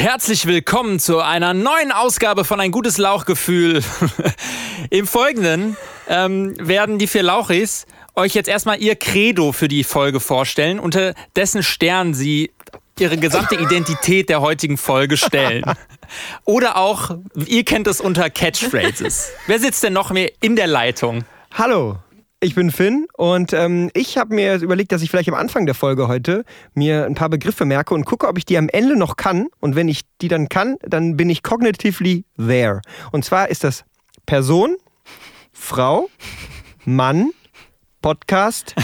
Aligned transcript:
Herzlich 0.00 0.46
willkommen 0.46 0.98
zu 0.98 1.20
einer 1.20 1.52
neuen 1.52 1.92
Ausgabe 1.92 2.46
von 2.46 2.58
Ein 2.58 2.70
gutes 2.70 2.96
Lauchgefühl. 2.96 3.82
Im 4.90 5.06
Folgenden 5.06 5.76
ähm, 6.08 6.54
werden 6.58 6.98
die 6.98 7.06
vier 7.06 7.22
Lauchis 7.22 7.86
euch 8.16 8.34
jetzt 8.34 8.48
erstmal 8.48 8.80
ihr 8.80 8.96
Credo 8.96 9.52
für 9.52 9.68
die 9.68 9.84
Folge 9.84 10.18
vorstellen, 10.18 10.80
unter 10.80 11.12
dessen 11.36 11.62
Stern 11.62 12.14
sie 12.14 12.50
ihre 12.98 13.18
gesamte 13.18 13.56
Identität 13.56 14.30
der 14.30 14.40
heutigen 14.40 14.78
Folge 14.78 15.18
stellen. 15.18 15.64
Oder 16.46 16.78
auch, 16.78 17.18
ihr 17.34 17.66
kennt 17.66 17.86
es 17.86 18.00
unter 18.00 18.30
Catchphrases. 18.30 19.32
Wer 19.48 19.58
sitzt 19.58 19.82
denn 19.82 19.92
noch 19.92 20.12
mehr 20.12 20.32
in 20.40 20.56
der 20.56 20.66
Leitung? 20.66 21.24
Hallo, 21.52 21.98
ich 22.40 22.54
bin 22.54 22.70
Finn 22.70 23.06
und 23.18 23.52
ähm, 23.52 23.90
ich 23.92 24.16
habe 24.16 24.34
mir 24.34 24.56
überlegt, 24.56 24.92
dass 24.92 25.02
ich 25.02 25.10
vielleicht 25.10 25.28
am 25.28 25.34
Anfang 25.34 25.66
der 25.66 25.74
Folge 25.74 26.08
heute 26.08 26.44
mir 26.72 27.04
ein 27.04 27.14
paar 27.14 27.28
Begriffe 27.28 27.66
merke 27.66 27.92
und 27.92 28.06
gucke, 28.06 28.26
ob 28.26 28.38
ich 28.38 28.46
die 28.46 28.56
am 28.56 28.70
Ende 28.70 28.96
noch 28.96 29.16
kann. 29.16 29.48
Und 29.60 29.76
wenn 29.76 29.88
ich 29.88 30.00
die 30.22 30.28
dann 30.28 30.48
kann, 30.48 30.76
dann 30.82 31.18
bin 31.18 31.28
ich 31.28 31.42
cognitively 31.42 32.24
there. 32.38 32.80
Und 33.12 33.26
zwar 33.26 33.50
ist 33.50 33.62
das 33.62 33.84
Person, 34.24 34.76
Frau, 35.52 36.08
Mann, 36.86 37.30
Podcast, 38.00 38.74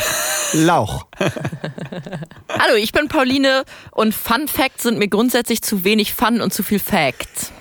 Lauch. 0.53 1.07
Hallo, 1.19 2.77
ich 2.77 2.93
bin 2.93 3.09
Pauline 3.09 3.65
und 3.91 4.15
Fun 4.15 4.49
Facts 4.49 4.83
sind 4.83 4.99
mir 4.99 5.09
grundsätzlich 5.09 5.63
zu 5.63 5.83
wenig 5.83 6.13
Fun 6.13 6.43
und 6.43 6.53
zu 6.53 6.63
viel 6.63 6.79
Facts. 6.79 7.53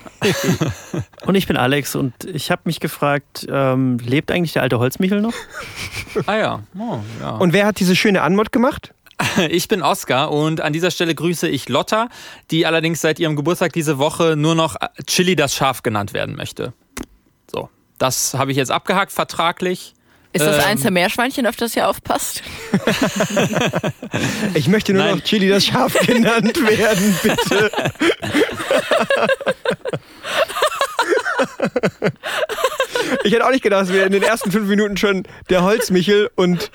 Und 1.25 1.35
ich 1.35 1.47
bin 1.47 1.57
Alex 1.57 1.95
und 1.95 2.13
ich 2.25 2.51
habe 2.51 2.61
mich 2.65 2.79
gefragt, 2.79 3.45
ähm, 3.49 3.97
lebt 3.97 4.31
eigentlich 4.31 4.53
der 4.53 4.61
alte 4.61 4.79
Holzmichel 4.79 5.21
noch? 5.21 5.33
Ah 6.27 6.37
ja. 6.37 6.63
Oh, 6.77 6.99
ja. 7.19 7.31
Und 7.31 7.53
wer 7.53 7.65
hat 7.65 7.79
diese 7.79 7.95
schöne 7.95 8.21
Anmod 8.21 8.51
gemacht? 8.51 8.93
Ich 9.49 9.67
bin 9.67 9.81
Oskar 9.81 10.31
und 10.31 10.61
an 10.61 10.73
dieser 10.73 10.91
Stelle 10.91 11.15
grüße 11.15 11.47
ich 11.47 11.69
Lotta, 11.69 12.09
die 12.51 12.65
allerdings 12.65 13.01
seit 13.01 13.19
ihrem 13.19 13.35
Geburtstag 13.35 13.73
diese 13.73 13.97
Woche 13.97 14.35
nur 14.35 14.55
noch 14.55 14.75
Chili 15.07 15.35
das 15.35 15.55
Schaf 15.55 15.83
genannt 15.83 16.13
werden 16.13 16.35
möchte. 16.35 16.73
So, 17.49 17.69
das 17.97 18.33
habe 18.33 18.51
ich 18.51 18.57
jetzt 18.57 18.71
abgehakt 18.71 19.11
vertraglich. 19.11 19.93
Ist 20.35 20.45
das 20.45 20.57
Ähm. 20.57 20.63
eins 20.65 20.81
der 20.81 20.91
Meerschweinchen, 20.91 21.47
auf 21.47 21.55
das 21.55 21.75
ihr 21.77 21.87
aufpasst? 21.87 22.43
Ich 24.53 24.67
möchte 24.69 24.93
nur 24.93 25.03
Nein. 25.03 25.15
noch 25.15 25.23
Chili 25.23 25.49
das 25.49 25.65
Schaf 25.65 25.93
genannt 26.05 26.57
werden, 26.65 27.19
bitte. 27.21 27.71
Ich 33.23 33.33
hätte 33.33 33.45
auch 33.45 33.51
nicht 33.51 33.63
gedacht, 33.63 33.81
dass 33.83 33.93
wir 33.93 34.05
in 34.05 34.11
den 34.13 34.23
ersten 34.23 34.51
fünf 34.51 34.67
Minuten 34.67 34.97
schon 34.97 35.23
der 35.49 35.63
Holzmichel 35.63 36.29
und, 36.35 36.71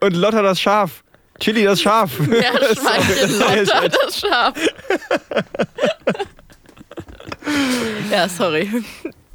und 0.00 0.14
Lotta 0.14 0.42
das 0.42 0.60
Schaf. 0.60 1.02
Chili 1.40 1.64
das 1.64 1.80
Schaf. 1.80 2.18
Meerschweinchen, 2.18 3.38
Lotta, 3.38 3.88
das 3.88 4.18
Schaf. 4.20 4.54
ja, 8.10 8.28
sorry. 8.28 8.70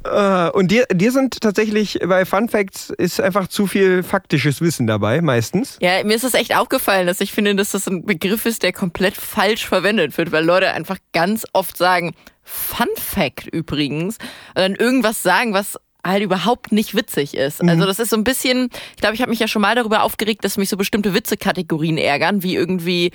Äh, 0.04 0.50
Und 0.50 0.70
dir, 0.70 0.86
dir 0.92 1.12
sind 1.12 1.40
tatsächlich 1.40 1.98
bei 2.06 2.24
Fun 2.24 2.48
Facts 2.48 2.90
ist 2.90 3.20
einfach 3.20 3.48
zu 3.48 3.66
viel 3.66 4.02
faktisches 4.02 4.60
Wissen 4.60 4.86
dabei, 4.86 5.20
meistens. 5.20 5.78
Ja, 5.80 6.02
mir 6.04 6.14
ist 6.14 6.24
das 6.24 6.34
echt 6.34 6.54
aufgefallen, 6.56 7.06
dass 7.06 7.20
ich 7.20 7.32
finde, 7.32 7.54
dass 7.54 7.72
das 7.72 7.86
ein 7.88 8.04
Begriff 8.04 8.46
ist, 8.46 8.62
der 8.62 8.72
komplett 8.72 9.16
falsch 9.16 9.66
verwendet 9.66 10.16
wird, 10.16 10.32
weil 10.32 10.44
Leute 10.44 10.70
einfach 10.72 10.98
ganz 11.12 11.44
oft 11.52 11.76
sagen, 11.76 12.14
Fun 12.44 12.88
Fact 12.96 13.46
übrigens, 13.48 14.16
und 14.54 14.62
dann 14.62 14.74
irgendwas 14.74 15.22
sagen, 15.22 15.52
was 15.52 15.78
halt 16.06 16.22
überhaupt 16.22 16.72
nicht 16.72 16.94
witzig 16.94 17.36
ist. 17.36 17.60
Also 17.62 17.84
das 17.84 17.98
ist 17.98 18.10
so 18.10 18.16
ein 18.16 18.24
bisschen, 18.24 18.70
ich 18.94 19.00
glaube, 19.00 19.14
ich 19.14 19.20
habe 19.20 19.30
mich 19.30 19.40
ja 19.40 19.48
schon 19.48 19.60
mal 19.60 19.74
darüber 19.74 20.04
aufgeregt, 20.04 20.44
dass 20.44 20.56
mich 20.56 20.68
so 20.70 20.76
bestimmte 20.76 21.12
Witzekategorien 21.12 21.98
ärgern, 21.98 22.42
wie 22.42 22.54
irgendwie 22.54 23.10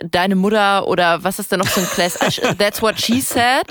deine 0.00 0.34
Mutter 0.34 0.88
oder 0.88 1.22
was 1.22 1.38
ist 1.38 1.52
denn 1.52 1.60
noch 1.60 1.68
so 1.68 1.80
ein 1.80 1.86
Class? 1.86 2.18
That's 2.58 2.82
what 2.82 2.98
she 2.98 3.20
said. 3.20 3.66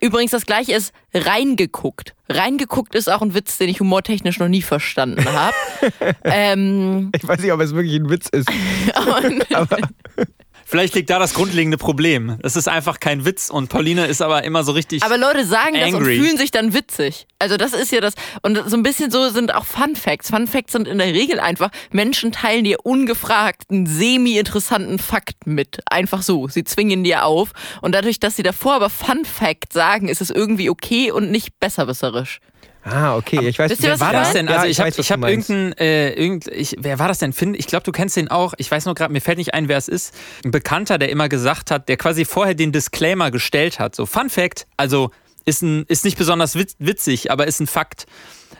Übrigens 0.00 0.30
das 0.30 0.46
gleiche 0.46 0.74
ist 0.74 0.92
reingeguckt. 1.12 2.14
Reingeguckt 2.28 2.94
ist 2.94 3.10
auch 3.10 3.22
ein 3.22 3.34
Witz, 3.34 3.58
den 3.58 3.68
ich 3.68 3.80
humortechnisch 3.80 4.38
noch 4.38 4.48
nie 4.48 4.62
verstanden 4.62 5.24
habe. 5.24 5.54
ähm, 6.24 7.10
Ich 7.14 7.26
weiß 7.26 7.40
nicht, 7.40 7.52
ob 7.52 7.60
es 7.60 7.74
wirklich 7.74 7.96
ein 7.96 8.08
Witz 8.08 8.28
ist. 8.28 8.48
und 9.24 9.46
Vielleicht 10.70 10.94
liegt 10.94 11.08
da 11.08 11.18
das 11.18 11.32
grundlegende 11.32 11.78
Problem. 11.78 12.36
Es 12.42 12.54
ist 12.54 12.68
einfach 12.68 13.00
kein 13.00 13.24
Witz 13.24 13.48
und 13.48 13.70
Pauline 13.70 14.04
ist 14.04 14.20
aber 14.20 14.44
immer 14.44 14.64
so 14.64 14.72
richtig. 14.72 15.02
Aber 15.02 15.16
Leute 15.16 15.46
sagen 15.46 15.72
das 15.72 15.94
Angry. 15.94 16.18
und 16.18 16.24
fühlen 16.26 16.36
sich 16.36 16.50
dann 16.50 16.74
witzig. 16.74 17.26
Also 17.38 17.56
das 17.56 17.72
ist 17.72 17.90
ja 17.90 18.02
das. 18.02 18.12
Und 18.42 18.60
so 18.66 18.76
ein 18.76 18.82
bisschen 18.82 19.10
so 19.10 19.30
sind 19.30 19.54
auch 19.54 19.64
Fun 19.64 19.96
Facts. 19.96 20.28
Fun 20.28 20.46
Facts 20.46 20.72
sind 20.72 20.86
in 20.86 20.98
der 20.98 21.06
Regel 21.06 21.40
einfach, 21.40 21.70
Menschen 21.90 22.32
teilen 22.32 22.64
dir 22.64 22.84
ungefragt 22.84 23.62
einen 23.70 23.86
semi-interessanten 23.86 24.98
Fakt 24.98 25.46
mit. 25.46 25.80
Einfach 25.90 26.20
so. 26.20 26.48
Sie 26.48 26.64
zwingen 26.64 27.02
dir 27.02 27.24
auf. 27.24 27.52
Und 27.80 27.94
dadurch, 27.94 28.20
dass 28.20 28.36
sie 28.36 28.42
davor 28.42 28.74
aber 28.74 28.90
Fun 28.90 29.24
Fact 29.24 29.72
sagen, 29.72 30.08
ist 30.08 30.20
es 30.20 30.28
irgendwie 30.28 30.68
okay 30.68 31.10
und 31.10 31.30
nicht 31.30 31.58
besserwisserisch. 31.60 32.40
Ah, 32.84 33.16
okay. 33.16 33.48
Ich 33.48 33.58
weiß, 33.58 33.70
Wisst 33.70 33.82
ihr, 33.82 33.90
was 33.92 34.00
Wer 34.00 34.06
war 34.06 34.12
ich 34.12 34.18
das 34.18 34.34
meine? 34.34 34.38
denn? 34.46 34.48
Also 34.48 34.64
Ja, 34.64 34.70
ich 34.70 34.78
habe 34.80 34.86
weiß, 34.88 34.98
was 34.98 35.04
ich 35.04 35.12
hab 35.12 35.16
du 35.16 35.20
meinst. 35.20 35.50
irgendeinen, 35.50 35.78
äh, 35.78 36.12
irgend, 36.14 36.46
ich, 36.48 36.76
wer 36.78 36.98
war 36.98 37.08
das 37.08 37.18
denn? 37.18 37.32
Finn, 37.32 37.54
ich 37.54 37.66
glaube, 37.66 37.84
du 37.84 37.92
kennst 37.92 38.16
den 38.16 38.28
auch. 38.28 38.54
Ich 38.56 38.70
weiß 38.70 38.86
nur 38.86 38.94
gerade, 38.94 39.12
mir 39.12 39.20
fällt 39.20 39.38
nicht 39.38 39.52
ein, 39.54 39.68
wer 39.68 39.76
es 39.76 39.88
ist. 39.88 40.14
Ein 40.44 40.50
Bekannter, 40.52 40.96
der 40.98 41.10
immer 41.10 41.28
gesagt 41.28 41.70
hat, 41.70 41.88
der 41.88 41.96
quasi 41.96 42.24
vorher 42.24 42.54
den 42.54 42.72
Disclaimer 42.72 43.30
gestellt 43.30 43.78
hat. 43.78 43.94
So, 43.94 44.06
Fun 44.06 44.30
Fact, 44.30 44.66
also 44.76 45.10
ist, 45.44 45.62
ein, 45.62 45.84
ist 45.88 46.04
nicht 46.04 46.16
besonders 46.18 46.54
witz, 46.54 46.76
witzig, 46.78 47.30
aber 47.30 47.46
ist 47.46 47.60
ein 47.60 47.66
Fakt. 47.66 48.06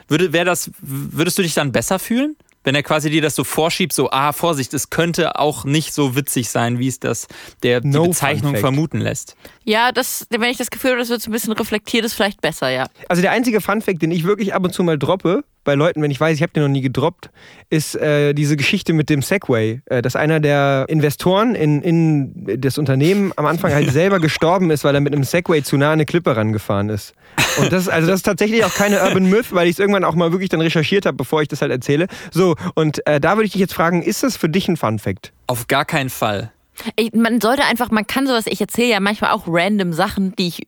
Würde, 0.07 0.33
wär 0.33 0.45
das, 0.45 0.71
würdest 0.81 1.37
du 1.37 1.41
dich 1.41 1.53
dann 1.53 1.71
besser 1.71 1.97
fühlen? 1.99 2.35
Wenn 2.63 2.75
er 2.75 2.83
quasi 2.83 3.09
dir 3.09 3.21
das 3.21 3.35
so 3.35 3.43
vorschiebt, 3.43 3.93
so, 3.93 4.09
ah, 4.11 4.33
Vorsicht, 4.33 4.73
es 4.73 4.89
könnte 4.89 5.39
auch 5.39 5.63
nicht 5.63 5.93
so 5.93 6.15
witzig 6.15 6.49
sein, 6.49 6.77
wie 6.79 6.87
es 6.87 6.99
das 6.99 7.27
der 7.63 7.81
No 7.83 8.03
die 8.03 8.09
Bezeichnung 8.09 8.51
fun 8.51 8.51
fact. 8.51 8.61
vermuten 8.61 8.99
lässt. 8.99 9.35
Ja, 9.63 9.91
das, 9.91 10.27
wenn 10.29 10.49
ich 10.49 10.57
das 10.57 10.69
Gefühl 10.69 10.91
habe, 10.91 10.99
das 10.99 11.09
wird 11.09 11.21
so 11.21 11.29
ein 11.29 11.33
bisschen 11.33 11.53
reflektiert, 11.53 12.05
ist 12.05 12.13
vielleicht 12.13 12.41
besser, 12.41 12.69
ja. 12.69 12.87
Also 13.07 13.21
der 13.21 13.31
einzige 13.31 13.61
Funfact, 13.61 14.01
den 14.01 14.11
ich 14.11 14.23
wirklich 14.23 14.53
ab 14.53 14.63
und 14.63 14.73
zu 14.73 14.83
mal 14.83 14.97
droppe, 14.99 15.43
bei 15.69 15.75
Leuten, 15.75 16.01
wenn 16.01 16.09
ich 16.09 16.19
weiß, 16.19 16.35
ich 16.35 16.41
habe 16.41 16.51
den 16.51 16.63
noch 16.63 16.69
nie 16.69 16.81
gedroppt, 16.81 17.29
ist 17.69 17.93
äh, 17.95 18.33
diese 18.33 18.57
Geschichte 18.57 18.91
mit 18.91 19.07
dem 19.07 19.21
Segway. 19.21 19.83
Äh, 19.85 20.01
dass 20.01 20.15
einer 20.15 20.39
der 20.39 20.87
Investoren 20.89 21.53
in, 21.53 21.83
in 21.83 22.59
das 22.59 22.79
Unternehmen 22.79 23.31
am 23.35 23.45
Anfang 23.45 23.71
halt 23.71 23.91
selber 23.91 24.19
gestorben 24.19 24.71
ist, 24.71 24.83
weil 24.83 24.95
er 24.95 25.01
mit 25.01 25.13
einem 25.13 25.23
Segway 25.23 25.61
zu 25.61 25.77
nah 25.77 25.89
an 25.89 25.93
eine 25.93 26.07
Klippe 26.07 26.35
rangefahren 26.35 26.89
ist. 26.89 27.13
Und 27.59 27.71
das, 27.71 27.87
also 27.87 28.07
das 28.07 28.21
ist 28.21 28.23
tatsächlich 28.23 28.65
auch 28.65 28.73
keine 28.73 28.99
Urban 29.03 29.29
Myth, 29.29 29.53
weil 29.53 29.67
ich 29.67 29.73
es 29.73 29.79
irgendwann 29.79 30.05
auch 30.05 30.15
mal 30.15 30.31
wirklich 30.31 30.49
dann 30.49 30.61
recherchiert 30.61 31.05
habe, 31.05 31.17
bevor 31.17 31.43
ich 31.43 31.49
das 31.49 31.61
halt 31.61 31.71
erzähle. 31.71 32.07
So, 32.31 32.55
und 32.73 33.05
äh, 33.05 33.19
da 33.19 33.35
würde 33.35 33.45
ich 33.45 33.51
dich 33.51 33.61
jetzt 33.61 33.75
fragen, 33.75 34.01
ist 34.01 34.23
das 34.23 34.37
für 34.37 34.49
dich 34.49 34.67
ein 34.69 34.75
Funfact? 34.75 35.33
Auf 35.45 35.67
gar 35.67 35.85
keinen 35.85 36.09
Fall. 36.09 36.51
Ey, 36.95 37.11
Man 37.13 37.41
sollte 37.41 37.63
einfach, 37.65 37.91
man 37.91 38.07
kann 38.07 38.25
sowas, 38.25 38.47
ich 38.47 38.59
erzähle 38.59 38.89
ja 38.89 38.99
manchmal 38.99 39.33
auch 39.33 39.43
random 39.45 39.93
Sachen, 39.93 40.35
die 40.35 40.47
ich 40.47 40.67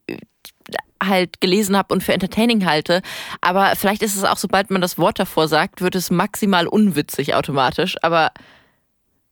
halt 1.04 1.42
gelesen 1.42 1.76
habe 1.76 1.94
und 1.94 2.04
für 2.04 2.14
entertaining 2.14 2.66
halte. 2.66 3.02
Aber 3.42 3.76
vielleicht 3.76 4.04
ist 4.04 4.16
es 4.16 4.24
auch, 4.24 4.38
sobald 4.38 4.70
man 4.70 4.82
das 4.82 4.98
Wort 4.98 5.20
davor 5.20 5.48
sagt, 5.48 5.82
wird 5.82 5.96
es 5.96 6.12
maximal 6.12 6.68
unwitzig 6.68 7.34
automatisch. 7.34 7.96
Aber 8.02 8.32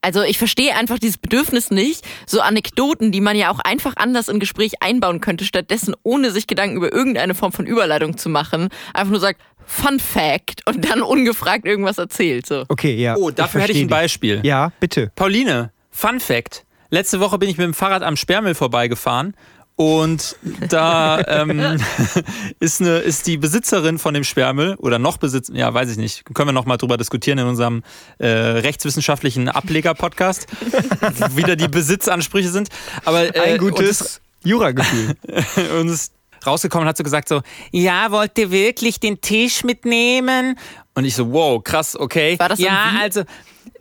also 0.02 0.24
ich 0.24 0.38
verstehe 0.38 0.76
einfach 0.76 0.98
dieses 0.98 1.18
Bedürfnis 1.18 1.72
nicht, 1.72 2.06
so 2.26 2.42
Anekdoten, 2.42 3.12
die 3.12 3.22
man 3.22 3.36
ja 3.36 3.52
auch 3.52 3.60
einfach 3.60 3.94
anders 3.98 4.30
in 4.30 4.40
Gespräch 4.40 4.82
einbauen 4.82 5.20
könnte, 5.20 5.44
stattdessen 5.46 5.94
ohne 6.04 6.32
sich 6.32 6.48
Gedanken 6.48 6.78
über 6.78 6.92
irgendeine 6.92 7.36
Form 7.36 7.52
von 7.52 7.66
Überleitung 7.66 8.18
zu 8.18 8.30
machen, 8.30 8.70
einfach 8.94 9.12
nur 9.12 9.20
sagt, 9.20 9.42
Fun 9.66 10.00
Fact 10.00 10.66
und 10.66 10.90
dann 10.90 11.04
ungefragt 11.04 11.66
irgendwas 11.66 12.00
erzählt. 12.00 12.48
So. 12.48 12.64
Okay, 12.70 12.96
ja. 12.96 13.16
Oh, 13.18 13.30
dafür 13.30 13.62
hätte 13.62 13.74
ich 13.74 13.82
ein. 13.82 13.88
Beispiel. 13.88 14.40
Ja, 14.44 14.72
bitte. 14.80 15.12
Pauline, 15.16 15.72
Fun 15.92 16.20
Fact. 16.20 16.66
Letzte 16.90 17.20
Woche 17.20 17.38
bin 17.38 17.50
ich 17.50 17.58
mit 17.58 17.66
dem 17.66 17.76
Fahrrad 17.76 18.02
am 18.02 18.16
Sperrmüll 18.16 18.56
vorbeigefahren 18.56 19.36
und 19.80 20.36
da 20.68 21.24
ähm, 21.26 21.80
ist, 22.60 22.82
eine, 22.82 22.98
ist 22.98 23.28
die 23.28 23.38
Besitzerin 23.38 23.98
von 23.98 24.14
dem 24.14 24.26
Sperrmüll 24.26 24.76
oder 24.76 25.00
noch 25.00 25.16
Besitz, 25.16 25.50
ja, 25.54 25.74
weiß 25.74 25.92
ich 25.92 25.98
nicht, 25.98 26.26
können 26.34 26.50
wir 26.50 26.52
noch 26.52 26.66
mal 26.66 26.76
drüber 26.76 26.98
diskutieren 26.98 27.40
in 27.40 27.48
unserem 27.48 27.84
äh, 28.18 28.28
rechtswissenschaftlichen 28.28 29.48
Ableger-Podcast, 29.48 30.48
wie 31.30 31.38
wieder 31.38 31.56
die 31.56 31.70
Besitzansprüche 31.70 32.50
sind. 32.50 32.68
Aber 33.06 33.34
äh, 33.34 33.40
Ein 33.40 33.58
gutes 33.58 34.20
Jura-Gefühl. 34.44 35.16
und 35.80 35.88
ist 35.88 36.12
rausgekommen 36.46 36.84
und 36.84 36.90
hat 36.90 36.98
so 36.98 37.06
gesagt 37.06 37.30
so, 37.30 37.42
ja, 37.72 38.12
wollt 38.12 38.38
ihr 38.38 38.52
wirklich 38.52 39.00
den 39.00 39.22
Tisch 39.22 39.64
mitnehmen? 39.64 40.60
Und 40.94 41.06
ich 41.06 41.16
so, 41.16 41.32
wow, 41.32 41.64
krass, 41.64 41.96
okay. 41.98 42.38
War 42.38 42.50
das 42.50 42.60
ja, 42.60 42.96
also 43.00 43.24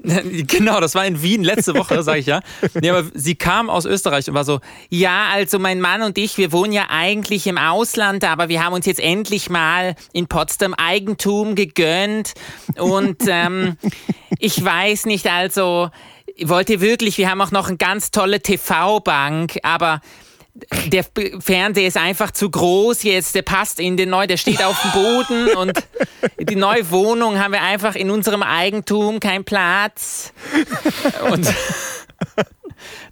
Genau, 0.47 0.81
das 0.81 0.95
war 0.95 1.07
in 1.07 1.23
Wien 1.23 1.43
letzte 1.43 1.75
Woche, 1.75 2.03
sage 2.05 2.21
ich 2.21 2.27
ja. 2.27 2.41
Nee, 2.81 2.91
aber 2.91 3.05
sie 3.15 3.35
kam 3.35 3.71
aus 3.71 3.85
Österreich 3.85 4.29
und 4.29 4.35
war 4.35 4.45
so, 4.45 4.61
ja, 4.89 5.27
also 5.33 5.59
mein 5.59 5.81
Mann 5.81 6.03
und 6.03 6.19
ich, 6.19 6.39
wir 6.39 6.53
wohnen 6.53 6.73
ja 6.73 6.87
eigentlich 6.89 7.47
im 7.47 7.59
Ausland, 7.59 8.25
aber 8.25 8.49
wir 8.49 8.65
haben 8.65 8.75
uns 8.75 8.87
jetzt 8.87 9.01
endlich 9.01 9.51
mal 9.51 9.97
in 10.13 10.29
Potsdam 10.29 10.75
Eigentum 10.75 11.55
gegönnt. 11.55 12.35
Und 12.79 13.23
ähm, 13.29 13.77
ich 14.39 14.63
weiß 14.63 15.07
nicht, 15.07 15.27
also 15.27 15.91
wollt 16.45 16.71
ihr 16.71 16.81
wirklich, 16.81 17.19
wir 17.19 17.31
haben 17.31 17.41
auch 17.41 17.51
noch 17.51 17.69
eine 17.69 17.77
ganz 17.77 18.11
tolle 18.11 18.41
TV-Bank, 18.41 19.59
aber 19.63 20.01
der 20.87 21.05
Fernseher 21.41 21.87
ist 21.89 21.97
einfach 21.97 22.31
zu 22.31 22.51
groß 22.51 23.03
jetzt, 23.05 23.35
der 23.35 23.43
passt 23.43 23.81
in 23.81 23.97
den 23.97 24.11
neu, 24.11 24.27
der 24.27 24.37
steht 24.37 24.63
auf 24.63 24.77
dem 24.83 24.93
Boden 24.93 25.49
und 25.57 25.79
die 26.41 26.57
neue 26.57 26.91
Wohnung 26.91 27.39
haben 27.39 27.53
wir 27.53 27.63
einfach 27.63 27.95
in 27.95 28.11
unserem 28.11 28.43
Eigentum 28.43 29.21
keinen 29.21 29.45
Platz. 29.45 30.33
Und 31.31 31.47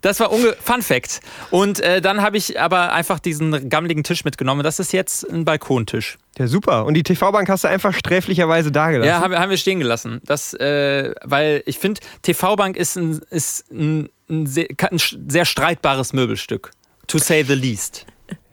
Das 0.01 0.21
war 0.21 0.31
unge 0.33 0.55
Fun 0.63 0.81
Fact. 0.81 1.21
Und 1.51 1.81
äh, 1.81 2.01
dann 2.01 2.23
habe 2.23 2.37
ich 2.37 2.61
aber 2.61 2.93
einfach 2.93 3.19
diesen 3.19 3.69
gammeligen 3.69 4.05
Tisch 4.05 4.25
mitgenommen. 4.25 4.63
Das 4.63 4.79
ist 4.79 4.93
jetzt 4.93 5.25
ein 5.29 5.45
Balkontisch. 5.45 6.19
Ja, 6.39 6.47
super. 6.47 6.85
Und 6.85 6.95
die 6.95 7.03
TV-Bank 7.03 7.49
hast 7.49 7.65
du 7.65 7.69
einfach 7.69 7.93
sträflicherweise 7.93 8.71
dagelassen. 8.71 9.09
Ja, 9.09 9.21
haben, 9.21 9.33
wir- 9.33 9.41
haben 9.41 9.51
wir 9.51 9.57
stehen 9.57 9.81
gelassen. 9.81 10.21
Das, 10.25 10.55
äh, 10.55 11.13
weil 11.25 11.63
ich 11.67 11.79
finde, 11.81 12.01
TV-Bank 12.23 12.77
ist, 12.77 12.97
ein, 12.97 13.21
ist 13.31 13.69
ein, 13.73 14.09
ein, 14.31 14.47
sehr, 14.47 14.67
ein 14.91 14.99
sehr 15.29 15.45
streitbares 15.45 16.13
Möbelstück. 16.13 16.71
To 17.09 17.19
say 17.19 17.43
the 17.43 17.55
least. 17.55 18.07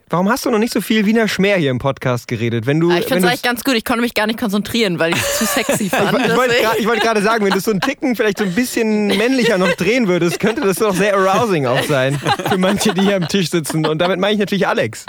Warum 0.09 0.29
hast 0.29 0.45
du 0.45 0.51
noch 0.51 0.59
nicht 0.59 0.71
so 0.71 0.79
viel 0.79 1.07
Wiener 1.07 1.27
Schmäh 1.27 1.57
hier 1.57 1.71
im 1.71 1.79
Podcast 1.79 2.27
geredet? 2.27 2.67
Wenn 2.67 2.79
du, 2.79 2.91
Ah, 2.91 2.99
ich 2.99 3.05
finde 3.05 3.23
es 3.23 3.23
eigentlich 3.25 3.41
ganz 3.41 3.63
gut. 3.63 3.73
Ich 3.73 3.83
konnte 3.83 4.01
mich 4.01 4.13
gar 4.13 4.27
nicht 4.27 4.37
konzentrieren, 4.37 4.99
weil 4.99 5.11
ich 5.13 5.19
es 5.19 5.39
zu 5.39 5.45
sexy 5.47 5.89
fand. 5.89 6.19
Ich, 6.19 6.25
ich 6.27 6.35
wollte 6.37 6.53
wollte 6.85 7.01
gerade 7.01 7.23
sagen, 7.23 7.43
wenn 7.43 7.49
du 7.51 7.57
es 7.57 7.63
so 7.63 7.71
einen 7.71 7.81
Ticken 7.81 8.15
vielleicht 8.15 8.37
so 8.37 8.43
ein 8.43 8.53
bisschen 8.53 9.07
männlicher 9.07 9.57
noch 9.57 9.73
drehen 9.73 10.07
würdest, 10.07 10.39
könnte 10.39 10.61
das 10.61 10.77
doch 10.77 10.93
sehr 10.93 11.15
arousing 11.17 11.65
auch 11.65 11.81
sein 11.85 12.21
für 12.47 12.59
manche, 12.59 12.93
die 12.93 13.01
hier 13.01 13.15
am 13.15 13.27
Tisch 13.27 13.49
sitzen. 13.49 13.87
Und 13.87 13.97
damit 13.97 14.19
meine 14.19 14.33
ich 14.33 14.39
natürlich 14.39 14.67
Alex. 14.67 15.07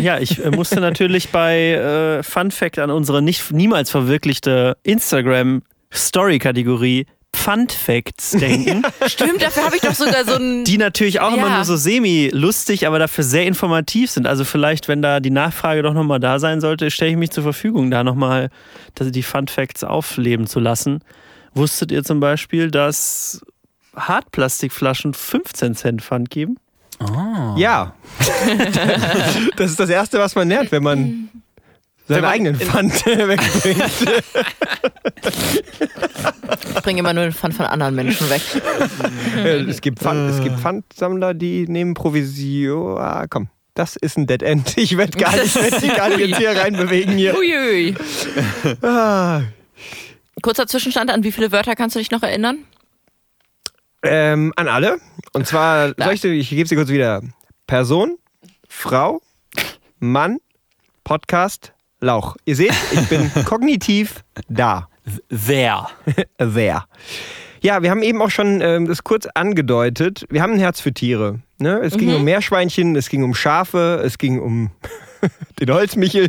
Ja, 0.00 0.18
ich 0.18 0.42
äh, 0.42 0.50
musste 0.50 0.80
natürlich 0.80 1.28
bei 1.28 1.72
äh, 1.72 2.22
Fun 2.22 2.50
Fact 2.52 2.78
an 2.78 2.90
unsere 2.90 3.20
nicht, 3.20 3.52
niemals 3.52 3.90
verwirklichte 3.90 4.78
Instagram-Story-Kategorie 4.82 7.04
Fun 7.44 7.68
Facts 7.68 8.30
denken, 8.32 8.82
Stimmt, 9.06 9.42
dafür 9.42 9.64
habe 9.64 9.76
ich 9.76 9.82
doch 9.82 9.94
sogar 9.94 10.24
so 10.24 10.34
ein. 10.34 10.64
die 10.64 10.78
natürlich 10.78 11.20
auch 11.20 11.32
immer 11.34 11.48
Ja. 11.48 11.56
nur 11.56 11.64
so 11.64 11.76
semi-lustig, 11.76 12.86
aber 12.86 12.98
dafür 12.98 13.24
sehr 13.24 13.46
informativ 13.46 14.10
sind. 14.10 14.26
Also 14.26 14.44
vielleicht, 14.44 14.88
wenn 14.88 15.02
da 15.02 15.20
die 15.20 15.30
Nachfrage 15.30 15.82
doch 15.82 15.94
nochmal 15.94 16.20
da 16.20 16.38
sein 16.38 16.60
sollte, 16.60 16.90
stelle 16.90 17.10
ich 17.12 17.16
mich 17.16 17.30
zur 17.30 17.42
Verfügung, 17.42 17.90
da 17.90 18.04
nochmal 18.04 18.50
die 19.00 19.22
Fun 19.22 19.48
Facts 19.48 19.82
aufleben 19.84 20.46
zu 20.46 20.60
lassen. 20.60 21.00
Wusstet 21.54 21.90
ihr 21.92 22.04
zum 22.04 22.20
Beispiel, 22.20 22.70
dass 22.70 23.40
Hartplastikflaschen 23.96 25.12
15 25.14 25.74
Cent 25.74 26.02
Pfand 26.02 26.30
geben? 26.30 26.56
Ja. 27.56 27.94
Das 29.56 29.70
ist 29.70 29.80
das 29.80 29.90
Erste, 29.90 30.18
was 30.18 30.34
man 30.34 30.48
lernt, 30.48 30.70
wenn 30.72 30.82
man 30.82 31.28
seinen 32.14 32.24
eigenen 32.24 32.56
Pfand 32.56 33.06
wegbringt. 33.06 33.82
Ich 36.74 36.82
bringe 36.82 37.00
immer 37.00 37.12
nur 37.12 37.24
den 37.24 37.32
Pfand 37.32 37.54
von 37.54 37.66
anderen 37.66 37.94
Menschen 37.94 38.28
weg. 38.30 38.42
Äh, 39.36 39.62
es, 39.62 39.80
gibt 39.80 39.98
Pfand, 40.00 40.30
es 40.30 40.42
gibt 40.42 40.58
Pfandsammler, 40.60 41.32
die 41.34 41.66
nehmen 41.66 41.94
Provision. 41.94 42.98
Ah, 42.98 43.26
komm. 43.28 43.48
Das 43.74 43.96
ist 43.96 44.18
ein 44.18 44.26
Dead 44.26 44.42
End. 44.42 44.76
Ich 44.76 44.96
werde 44.98 45.16
gar 45.18 45.34
nicht, 45.34 45.54
werd 45.54 45.80
mich 45.82 45.96
gar 45.96 46.08
nicht 46.10 46.18
jetzt 46.20 46.36
hier 46.38 46.50
reinbewegen 46.56 47.16
hier. 47.16 47.34
Uiui. 47.36 47.94
Ah. 48.82 49.42
Kurzer 50.42 50.66
Zwischenstand, 50.66 51.10
an 51.10 51.24
wie 51.24 51.32
viele 51.32 51.50
Wörter 51.52 51.74
kannst 51.74 51.96
du 51.96 52.00
dich 52.00 52.10
noch 52.10 52.22
erinnern? 52.22 52.58
Ähm, 54.02 54.52
an 54.56 54.68
alle. 54.68 54.98
Und 55.32 55.46
zwar, 55.46 55.94
soll 55.96 56.12
ich, 56.14 56.20
dir- 56.20 56.32
ich 56.32 56.50
gebe 56.50 56.68
sie 56.68 56.76
kurz 56.76 56.88
wieder. 56.88 57.22
Person, 57.66 58.18
Frau, 58.68 59.22
Mann, 59.98 60.38
Podcast, 61.04 61.72
Lauch. 62.02 62.36
Ihr 62.44 62.56
seht, 62.56 62.74
ich 62.92 63.08
bin 63.08 63.30
kognitiv 63.44 64.24
da. 64.48 64.88
Wer? 65.28 65.88
Wer? 66.38 66.84
Ja, 67.64 67.80
wir 67.80 67.92
haben 67.92 68.02
eben 68.02 68.20
auch 68.20 68.30
schon 68.30 68.60
ähm, 68.60 68.88
das 68.88 69.04
kurz 69.04 69.28
angedeutet. 69.34 70.26
Wir 70.28 70.42
haben 70.42 70.54
ein 70.54 70.58
Herz 70.58 70.80
für 70.80 70.92
Tiere. 70.92 71.38
Ne? 71.60 71.78
Es 71.78 71.96
ging 71.96 72.12
um 72.12 72.24
Meerschweinchen, 72.24 72.96
es 72.96 73.08
ging 73.08 73.22
um 73.22 73.34
Schafe, 73.34 74.02
es 74.04 74.18
ging 74.18 74.40
um 74.40 74.72
den 75.60 75.72
Holzmichel. 75.72 76.28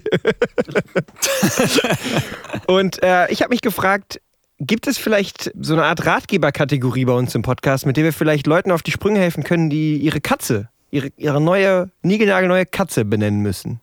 Und 2.67 3.01
äh, 3.01 3.31
ich 3.31 3.41
habe 3.41 3.49
mich 3.49 3.61
gefragt, 3.61 4.21
gibt 4.59 4.85
es 4.85 4.99
vielleicht 4.99 5.51
so 5.59 5.73
eine 5.73 5.85
Art 5.85 6.05
Ratgeberkategorie 6.05 7.05
bei 7.05 7.13
uns 7.13 7.33
im 7.33 7.41
Podcast, 7.41 7.87
mit 7.87 7.97
der 7.97 8.03
wir 8.03 8.13
vielleicht 8.13 8.45
Leuten 8.45 8.71
auf 8.71 8.83
die 8.83 8.91
Sprünge 8.91 9.19
helfen 9.19 9.43
können, 9.43 9.71
die 9.71 9.97
ihre 9.97 10.21
Katze, 10.21 10.69
ihre, 10.91 11.09
ihre 11.17 11.41
neue, 11.41 11.89
niegelnagelneue 12.03 12.67
Katze 12.67 13.05
benennen 13.05 13.41
müssen? 13.41 13.81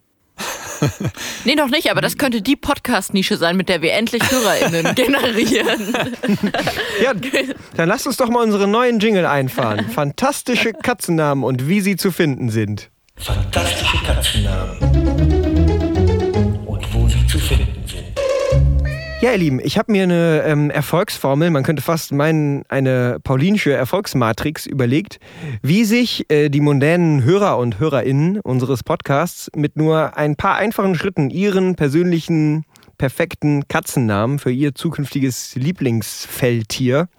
Nee, 1.44 1.54
noch 1.54 1.68
nicht, 1.68 1.90
aber 1.90 2.00
das 2.00 2.16
könnte 2.18 2.42
die 2.42 2.56
Podcast-Nische 2.56 3.36
sein, 3.36 3.56
mit 3.56 3.68
der 3.68 3.82
wir 3.82 3.92
endlich 3.94 4.22
HörerInnen 4.30 4.94
generieren. 4.94 5.94
Ja, 7.02 7.12
dann 7.76 7.88
lasst 7.88 8.06
uns 8.06 8.16
doch 8.18 8.28
mal 8.28 8.42
unsere 8.42 8.68
neuen 8.68 8.98
Jingle 8.98 9.24
einfahren. 9.26 9.88
Fantastische 9.90 10.72
Katzennamen 10.72 11.44
und 11.44 11.66
wie 11.68 11.80
sie 11.80 11.96
zu 11.96 12.10
finden 12.12 12.50
sind. 12.50 12.90
Fantastische 13.16 13.96
Katzennamen. 14.04 15.39
Ja, 19.22 19.32
ihr 19.32 19.38
Lieben, 19.38 19.60
ich 19.62 19.76
habe 19.76 19.92
mir 19.92 20.04
eine 20.04 20.44
ähm, 20.46 20.70
Erfolgsformel, 20.70 21.50
man 21.50 21.62
könnte 21.62 21.82
fast 21.82 22.10
meinen, 22.10 22.64
eine 22.70 23.18
paulinische 23.22 23.70
Erfolgsmatrix 23.70 24.64
überlegt, 24.64 25.20
wie 25.60 25.84
sich 25.84 26.24
äh, 26.30 26.48
die 26.48 26.62
mondänen 26.62 27.22
Hörer 27.22 27.58
und 27.58 27.78
Hörerinnen 27.78 28.40
unseres 28.40 28.82
Podcasts 28.82 29.50
mit 29.54 29.76
nur 29.76 30.16
ein 30.16 30.36
paar 30.36 30.56
einfachen 30.56 30.94
Schritten 30.94 31.28
ihren 31.28 31.74
persönlichen, 31.74 32.64
perfekten 32.96 33.68
Katzennamen 33.68 34.38
für 34.38 34.52
ihr 34.52 34.74
zukünftiges 34.74 35.54
Lieblingsfelltier 35.54 37.10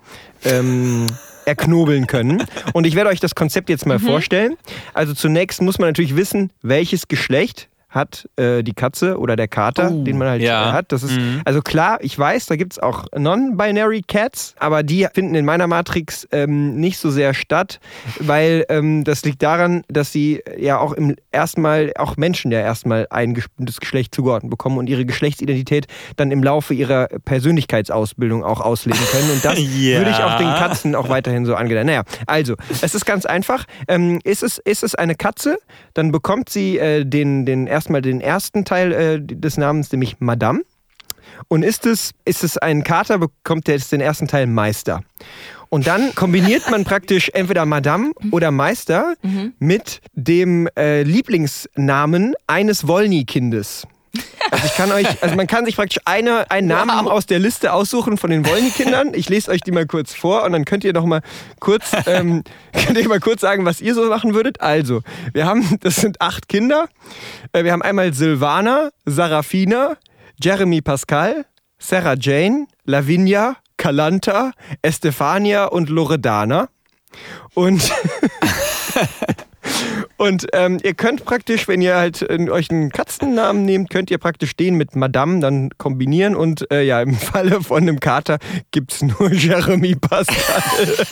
ähm, 0.44 1.06
erknobeln 1.45 2.07
können. 2.07 2.44
Und 2.74 2.88
ich 2.88 2.95
werde 2.95 3.12
euch 3.12 3.19
das 3.19 3.36
Konzept 3.36 3.69
jetzt 3.69 3.86
mal 3.86 4.00
vorstellen. 4.00 4.56
Also 4.95 5.13
zunächst 5.13 5.62
muss 5.62 5.77
man 5.77 5.89
natürlich 5.89 6.15
wissen, 6.15 6.51
welches 6.63 7.07
Geschlecht 7.07 7.69
hat 7.91 8.27
äh, 8.38 8.63
die 8.63 8.73
Katze 8.73 9.19
oder 9.19 9.35
der 9.35 9.47
Kater, 9.47 9.91
den 9.91 10.17
man 10.17 10.29
halt 10.29 10.41
ja. 10.41 10.69
äh, 10.69 10.73
hat. 10.73 10.91
Das 10.91 11.03
ist 11.03 11.19
also 11.45 11.61
klar, 11.61 11.99
ich 12.01 12.17
weiß, 12.17 12.47
da 12.47 12.55
gibt 12.55 12.73
es 12.73 12.79
auch 12.79 13.05
Non-Binary 13.15 14.01
Cats, 14.07 14.55
aber 14.57 14.81
die 14.81 15.07
finden 15.13 15.35
in 15.35 15.45
meiner 15.45 15.67
Matrix 15.67 16.27
ähm, 16.31 16.75
nicht 16.75 16.97
so 16.97 17.11
sehr 17.11 17.33
statt, 17.33 17.79
weil 18.19 18.65
ähm, 18.69 19.03
das 19.03 19.23
liegt 19.23 19.43
daran, 19.43 19.83
dass 19.89 20.11
sie 20.11 20.41
ja 20.57 20.79
auch 20.79 20.93
im 20.93 21.15
erstmal 21.31 21.91
auch 21.97 22.17
Menschen 22.17 22.51
ja 22.51 22.59
erstmal 22.59 23.07
ein 23.09 23.33
bestimmtes 23.33 23.79
Geschlecht 23.79 24.15
zugeordnet 24.15 24.49
bekommen 24.49 24.77
und 24.77 24.88
ihre 24.88 25.05
Geschlechtsidentität 25.05 25.88
dann 26.15 26.31
im 26.31 26.43
Laufe 26.43 26.73
ihrer 26.73 27.07
Persönlichkeitsausbildung 27.25 28.43
auch 28.43 28.61
ausleben 28.61 29.01
können. 29.11 29.31
Und 29.31 29.45
das 29.45 29.59
Ja. 29.81 29.97
würde 29.99 30.11
ich 30.11 30.17
auch 30.17 30.38
den 30.38 30.47
Katzen 30.47 30.95
auch 30.95 31.09
weiterhin 31.09 31.45
so 31.45 31.55
angedeihen. 31.55 31.88
Naja, 31.88 32.03
also, 32.27 32.55
es 32.81 32.95
ist 32.95 33.05
ganz 33.05 33.25
einfach. 33.25 33.65
Ähm, 33.88 34.19
ist, 34.23 34.43
es, 34.43 34.57
ist 34.57 34.83
es 34.83 34.95
eine 34.95 35.15
Katze, 35.15 35.57
dann 35.93 36.11
bekommt 36.11 36.49
sie 36.49 36.77
äh, 36.77 37.05
den, 37.05 37.45
den, 37.45 37.67
erstmal 37.81 38.01
den 38.01 38.21
ersten 38.21 38.63
Teil 38.63 38.91
äh, 38.91 39.19
des 39.19 39.57
Namens, 39.57 39.91
nämlich 39.91 40.19
Madame. 40.19 40.61
Und 41.47 41.63
ist 41.63 41.85
es, 41.85 42.11
ist 42.25 42.43
es 42.43 42.57
ein 42.57 42.83
Kater, 42.83 43.17
bekommt 43.17 43.67
er 43.67 43.75
jetzt 43.75 43.91
den 43.91 44.01
ersten 44.01 44.27
Teil 44.27 44.45
Meister. 44.45 45.01
Und 45.69 45.88
dann 45.88 46.13
kombiniert 46.13 46.69
man 46.69 46.83
praktisch 46.83 47.31
entweder 47.33 47.65
Madame 47.65 48.11
oder 48.31 48.51
Meister 48.51 49.15
mit 49.57 50.01
dem 50.13 50.67
äh, 50.77 51.03
Lieblingsnamen 51.03 52.35
eines 52.45 52.88
Wollny-Kindes. 52.88 53.88
Also 54.51 54.65
ich 54.65 54.75
kann 54.75 54.91
euch, 54.91 55.24
also 55.24 55.36
man 55.36 55.48
kann 55.48 55.65
sich 55.65 55.75
praktisch 55.77 56.00
eine, 56.06 56.50
einen 56.51 56.68
Namen 56.68 57.06
Wow. 57.06 57.12
aus 57.13 57.25
der 57.25 57.39
Liste 57.39 57.72
aussuchen 57.72 58.18
von 58.18 58.30
den 58.30 58.46
Wollny-Kindern. 58.46 59.13
Ich 59.13 59.30
lese 59.30 59.50
euch 59.51 59.62
die 59.62 59.72
mal 59.72 59.86
kurz 59.86 60.13
vor 60.13 60.44
und 60.44 60.51
dann 60.51 60.65
könnt 60.65 60.84
ihr 60.84 60.91
noch 60.91 61.06
mal 61.06 61.22
kurz, 61.62 61.91
ähm, 62.06 62.44
könnt 62.74 62.98
ihr 62.98 63.08
mal 63.08 63.22
kurz 63.22 63.39
sagen, 63.41 63.63
was 63.65 63.80
ihr 63.80 63.96
so 63.96 64.03
machen 64.10 64.34
würdet. 64.34 64.60
Also, 64.60 65.01
wir 65.32 65.46
haben, 65.46 65.77
das 65.82 65.96
sind 65.96 66.20
acht 66.20 66.50
Kinder. 66.50 66.89
Äh, 67.53 67.63
Wir 67.63 67.72
haben 67.72 67.82
einmal 67.82 68.13
Silvana, 68.13 68.89
Sarafina, 69.06 69.96
Jeremy 70.44 70.82
Pascal, 70.82 71.46
Sarah 71.80 72.15
Jane, 72.20 72.68
Lavinia, 72.84 73.56
Kalanta, 73.77 74.51
Estefania 74.82 75.65
und 75.65 75.89
Loredana. 75.89 76.68
Und 77.53 77.82
Und 80.21 80.45
ähm, 80.53 80.77
ihr 80.83 80.93
könnt 80.93 81.25
praktisch, 81.25 81.67
wenn 81.67 81.81
ihr 81.81 81.95
halt 81.95 82.21
äh, 82.21 82.47
euch 82.51 82.69
einen 82.69 82.91
Katzennamen 82.91 83.65
nehmt, 83.65 83.89
könnt 83.89 84.11
ihr 84.11 84.19
praktisch 84.19 84.55
den 84.55 84.75
mit 84.75 84.95
Madame 84.95 85.39
dann 85.39 85.71
kombinieren 85.79 86.35
und 86.35 86.69
äh, 86.71 86.83
ja, 86.83 87.01
im 87.01 87.15
Falle 87.17 87.63
von 87.63 87.81
einem 87.81 87.99
Kater 87.99 88.37
gibt's 88.69 89.01
nur 89.01 89.31
Jeremy 89.33 89.95
Pascal. 89.95 91.07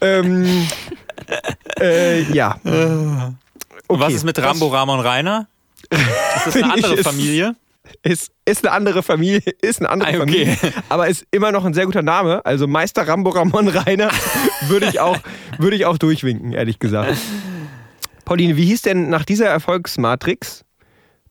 ähm, 0.00 0.68
äh, 1.80 2.22
ja. 2.32 2.60
Und 2.62 3.38
was 3.88 4.06
Okay, 4.06 4.14
ist 4.14 4.24
mit 4.24 4.40
Rambo, 4.40 4.68
Ramon 4.68 5.00
Rainer? 5.00 5.48
Ist 5.90 6.46
das 6.46 6.56
eine 6.62 6.74
andere 6.74 6.98
Familie? 6.98 7.56
Ist, 8.02 8.30
ist 8.44 8.64
eine 8.66 8.74
andere 8.74 9.02
Familie, 9.02 9.40
ist 9.62 9.80
eine 9.80 9.90
andere 9.90 10.10
Ah, 10.10 10.22
okay. 10.22 10.56
Familie, 10.56 10.74
aber 10.88 11.08
ist 11.08 11.26
immer 11.30 11.52
noch 11.52 11.64
ein 11.64 11.74
sehr 11.74 11.86
guter 11.86 12.02
Name. 12.02 12.44
Also 12.44 12.66
Meister 12.66 13.06
Rambo 13.06 13.30
Ramon 13.30 13.68
Rainer 13.68 14.10
würde 14.68 14.86
ich 14.86 15.00
auch, 15.00 15.18
würde 15.58 15.76
ich 15.76 15.86
auch 15.86 15.98
durchwinken, 15.98 16.52
ehrlich 16.52 16.78
gesagt. 16.78 17.16
Pauline, 18.24 18.56
wie 18.56 18.66
hieß 18.66 18.82
denn 18.82 19.08
nach 19.08 19.24
dieser 19.24 19.46
Erfolgsmatrix 19.46 20.64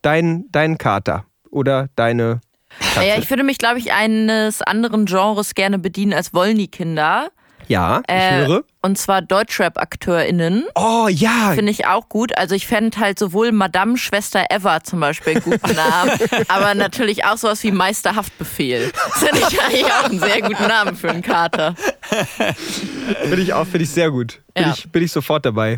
dein, 0.02 0.46
dein 0.52 0.78
Kater 0.78 1.26
oder 1.52 1.90
deine 1.96 2.42
Katze? 2.80 3.00
Naja, 3.00 3.16
ich 3.18 3.30
würde 3.30 3.44
mich, 3.44 3.58
glaube 3.58 3.80
ich, 3.80 3.94
eines 3.94 4.62
anderen 4.62 5.06
Genres 5.06 5.56
gerne 5.56 5.80
bedienen 5.80 6.14
als 6.14 6.34
Wollny-Kinder. 6.34 7.30
Ja, 7.68 8.00
ich 8.08 8.14
Äh, 8.14 8.46
höre. 8.48 8.64
Und 8.82 8.98
zwar 8.98 9.22
Deutschrap-AkteurInnen. 9.22 10.66
Oh 10.76 11.08
ja, 11.10 11.52
Finde 11.54 11.72
ich 11.72 11.86
auch 11.88 12.08
gut. 12.08 12.38
Also 12.38 12.56
ich 12.56 12.66
fände 12.68 12.98
halt 13.00 13.20
sowohl 13.20 13.52
Madame 13.52 13.98
Schwester 13.98 14.46
Eva 14.50 14.82
zum 14.82 15.00
Beispiel 15.02 15.34
einen 15.34 15.44
guten 15.44 15.76
Namen, 15.76 16.12
aber 16.48 16.74
natürlich 16.76 17.26
auch 17.26 17.38
sowas 17.38 17.62
wie 17.64 17.72
Meister 17.72 18.16
Haftbefehl. 18.16 18.92
Das 18.94 19.24
finde 19.30 19.40
ich 19.50 19.62
eigentlich 19.62 19.86
auch 19.86 20.04
einen 20.06 20.20
sehr 20.20 20.42
guten 20.42 20.68
Namen 20.68 20.96
für 20.96 21.10
einen 21.10 21.22
Kater. 21.22 21.76
finde 23.24 23.42
ich 23.42 23.54
auch, 23.54 23.66
finde 23.66 23.84
ich 23.84 23.90
sehr 23.90 24.12
gut. 24.12 24.40
Bin, 24.54 24.64
Ja. 24.66 24.74
ich, 24.74 24.90
bin 24.92 25.04
ich 25.04 25.12
sofort 25.12 25.46
dabei. 25.46 25.78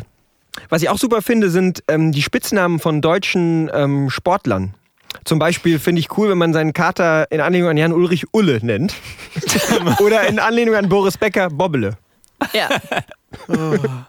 Was 0.68 0.82
ich 0.82 0.88
auch 0.88 0.98
super 0.98 1.22
finde, 1.22 1.50
sind 1.50 1.82
ähm, 1.88 2.12
die 2.12 2.22
Spitznamen 2.22 2.80
von 2.80 3.00
deutschen 3.00 3.70
ähm, 3.72 4.10
Sportlern. 4.10 4.74
Zum 5.24 5.38
Beispiel 5.38 5.78
finde 5.78 6.00
ich 6.00 6.16
cool, 6.16 6.30
wenn 6.30 6.38
man 6.38 6.52
seinen 6.52 6.72
Kater 6.72 7.30
in 7.30 7.40
Anlehnung 7.40 7.68
an 7.70 7.76
Jan 7.76 7.92
Ulrich 7.92 8.26
Ulle 8.32 8.58
nennt. 8.62 8.94
Oder 10.00 10.26
in 10.28 10.38
Anlehnung 10.38 10.74
an 10.74 10.88
Boris 10.88 11.16
Becker 11.18 11.48
Bobbele. 11.50 11.96
Ja. 12.52 12.68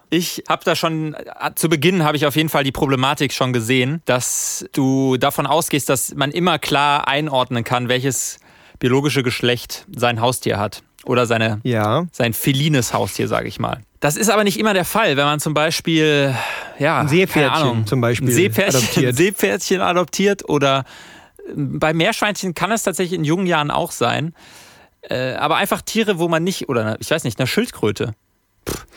Ich 0.09 0.43
habe 0.47 0.63
da 0.63 0.75
schon, 0.75 1.15
zu 1.55 1.69
Beginn 1.69 2.03
habe 2.03 2.17
ich 2.17 2.25
auf 2.25 2.35
jeden 2.35 2.49
Fall 2.49 2.63
die 2.63 2.71
Problematik 2.71 3.33
schon 3.33 3.53
gesehen, 3.53 4.01
dass 4.05 4.65
du 4.73 5.17
davon 5.17 5.45
ausgehst, 5.45 5.89
dass 5.89 6.13
man 6.15 6.31
immer 6.31 6.57
klar 6.59 7.07
einordnen 7.07 7.63
kann, 7.63 7.87
welches 7.89 8.39
biologische 8.79 9.21
Geschlecht 9.23 9.85
sein 9.95 10.21
Haustier 10.21 10.57
hat. 10.59 10.81
Oder 11.05 11.25
seine, 11.25 11.59
Ja. 11.63 12.05
sein 12.11 12.33
felines 12.33 12.93
Haustier, 12.93 13.27
sage 13.27 13.47
ich 13.47 13.59
mal. 13.59 13.81
Das 14.01 14.17
ist 14.17 14.29
aber 14.29 14.43
nicht 14.43 14.59
immer 14.59 14.73
der 14.73 14.83
Fall, 14.83 15.15
wenn 15.15 15.25
man 15.25 15.39
zum 15.39 15.53
Beispiel, 15.53 16.35
ja, 16.79 17.01
Ein 17.01 17.07
Seepferdchen 17.07 17.51
keine 17.51 17.69
Ahnung, 17.69 17.87
zum 17.87 18.01
Beispiel 18.01 18.29
ein 18.29 18.33
Seepferdchen 18.33 18.75
adoptiert. 18.75 19.15
Seepferdchen 19.15 19.81
adoptiert 19.81 20.49
oder 20.49 20.85
ähm, 21.47 21.79
bei 21.79 21.93
Meerschweinchen 21.93 22.55
kann 22.55 22.71
es 22.71 22.81
tatsächlich 22.81 23.17
in 23.17 23.23
jungen 23.23 23.45
Jahren 23.45 23.69
auch 23.69 23.91
sein. 23.91 24.33
Äh, 25.03 25.33
aber 25.33 25.57
einfach 25.57 25.83
Tiere, 25.83 26.17
wo 26.17 26.27
man 26.27 26.43
nicht, 26.43 26.67
oder 26.67 26.97
ich 26.99 27.11
weiß 27.11 27.23
nicht, 27.23 27.39
eine 27.39 27.45
Schildkröte. 27.45 28.13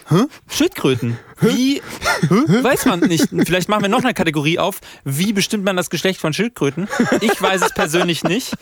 Hä? 0.08 0.26
Schildkröten. 0.48 1.18
Wie? 1.40 1.82
Weiß 2.28 2.84
man 2.86 3.00
nicht. 3.00 3.28
Vielleicht 3.44 3.68
machen 3.68 3.82
wir 3.82 3.88
noch 3.88 4.02
eine 4.02 4.14
Kategorie 4.14 4.58
auf. 4.58 4.80
Wie 5.04 5.32
bestimmt 5.32 5.64
man 5.64 5.76
das 5.76 5.88
Geschlecht 5.88 6.20
von 6.20 6.32
Schildkröten? 6.32 6.88
Ich 7.20 7.40
weiß 7.40 7.62
es 7.62 7.72
persönlich 7.72 8.22
nicht. 8.22 8.54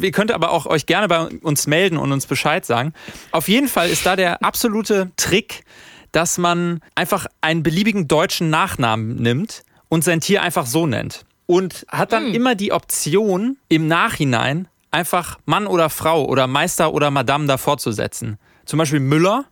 Ihr 0.00 0.10
könnt 0.10 0.32
aber 0.32 0.52
auch 0.52 0.66
euch 0.66 0.86
gerne 0.86 1.08
bei 1.08 1.28
uns 1.42 1.66
melden 1.66 1.98
und 1.98 2.12
uns 2.12 2.26
Bescheid 2.26 2.64
sagen. 2.64 2.94
Auf 3.30 3.48
jeden 3.48 3.68
Fall 3.68 3.90
ist 3.90 4.06
da 4.06 4.16
der 4.16 4.42
absolute 4.42 5.10
Trick, 5.16 5.64
dass 6.12 6.38
man 6.38 6.80
einfach 6.94 7.26
einen 7.40 7.62
beliebigen 7.62 8.08
deutschen 8.08 8.50
Nachnamen 8.50 9.16
nimmt 9.16 9.62
und 9.88 10.02
sein 10.02 10.20
Tier 10.20 10.42
einfach 10.42 10.66
so 10.66 10.86
nennt. 10.86 11.24
Und 11.46 11.84
hat 11.88 12.12
dann 12.12 12.32
immer 12.32 12.54
die 12.54 12.72
Option, 12.72 13.58
im 13.68 13.88
Nachhinein 13.88 14.68
einfach 14.90 15.38
Mann 15.44 15.66
oder 15.66 15.90
Frau 15.90 16.24
oder 16.24 16.46
Meister 16.46 16.94
oder 16.94 17.10
Madame 17.10 17.46
davor 17.46 17.78
zu 17.78 17.92
setzen. 17.92 18.38
Zum 18.64 18.78
Beispiel 18.78 19.00
Müller 19.00 19.46